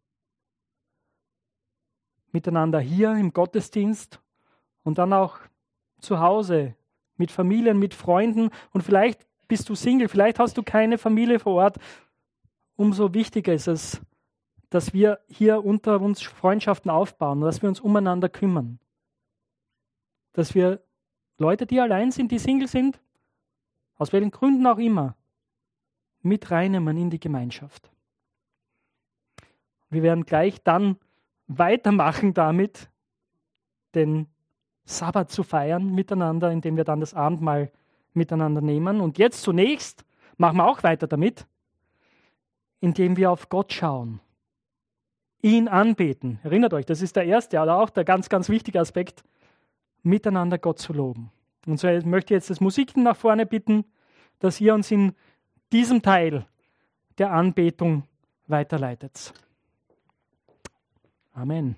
Miteinander 2.32 2.80
hier 2.80 3.12
im 3.12 3.34
Gottesdienst 3.34 4.22
und 4.84 4.98
dann 4.98 5.12
auch 5.14 5.40
zu 6.00 6.20
Hause 6.20 6.76
mit 7.18 7.32
Familien, 7.32 7.78
mit 7.78 7.94
Freunden 7.94 8.50
und 8.72 8.82
vielleicht 8.82 9.26
bist 9.48 9.70
du 9.70 9.76
Single, 9.76 10.08
vielleicht 10.08 10.40
hast 10.40 10.58
du 10.58 10.64
keine 10.64 10.98
Familie 10.98 11.40
vor 11.40 11.56
Ort. 11.56 11.78
Umso 12.76 13.14
wichtiger 13.14 13.54
ist 13.54 13.68
es, 13.68 14.02
dass 14.74 14.92
wir 14.92 15.20
hier 15.28 15.64
unter 15.64 16.02
uns 16.02 16.24
Freundschaften 16.24 16.90
aufbauen, 16.90 17.42
dass 17.42 17.62
wir 17.62 17.70
uns 17.70 17.80
umeinander 17.80 18.28
kümmern. 18.28 18.80
Dass 20.32 20.56
wir 20.56 20.82
Leute, 21.38 21.68
die 21.68 21.80
allein 21.80 22.12
sind, 22.12 22.32
die 22.32 22.40
Single 22.40 22.68
sind, 22.68 23.00
aus 23.98 24.14
welchen 24.14 24.32
Gründen 24.32 24.66
auch 24.66 24.80
immer, 24.80 25.16
mit 26.24 26.50
reinnehmen 26.50 26.98
in 26.98 27.12
die 27.12 27.20
Gemeinschaft. 27.20 27.92
Wir 29.92 30.02
werden 30.02 30.26
gleich 30.26 30.64
dann 30.64 30.98
weitermachen 31.46 32.34
damit, 32.34 32.90
den 33.94 34.26
Sabbat 34.86 35.30
zu 35.30 35.44
feiern 35.44 35.94
miteinander, 35.94 36.52
indem 36.52 36.78
wir 36.78 36.84
dann 36.84 37.00
das 37.00 37.14
Abendmahl 37.14 37.72
miteinander 38.14 38.62
nehmen. 38.62 39.02
Und 39.02 39.20
jetzt 39.20 39.44
zunächst 39.44 40.04
machen 40.38 40.58
wir 40.58 40.66
auch 40.66 40.82
weiter 40.82 41.06
damit, 41.06 41.46
indem 42.80 43.18
wir 43.18 43.30
auf 43.30 43.50
Gott 43.50 43.72
schauen 43.72 44.20
ihn 45.44 45.68
anbeten. 45.68 46.40
Erinnert 46.42 46.74
euch, 46.74 46.86
das 46.86 47.04
ist 47.04 47.16
der 47.16 47.26
erste, 47.26 47.60
aber 47.60 47.78
auch 47.78 47.92
der 47.92 48.06
ganz, 48.06 48.30
ganz 48.30 48.50
wichtige 48.50 48.80
Aspekt, 48.80 49.24
miteinander 50.02 50.58
Gott 50.58 50.80
zu 50.80 50.94
loben. 50.94 51.32
Und 51.68 51.80
so 51.80 51.88
möchte 51.88 52.34
ich 52.34 52.38
jetzt 52.38 52.50
das 52.50 52.60
Musiken 52.60 53.04
nach 53.04 53.16
vorne 53.16 53.46
bitten, 53.46 53.86
dass 54.40 54.60
ihr 54.60 54.74
uns 54.74 54.90
in 54.90 55.14
diesem 55.72 56.02
Teil 56.02 56.46
der 57.18 57.32
Anbetung 57.32 58.04
weiterleitet. 58.48 59.34
Amen. 61.34 61.78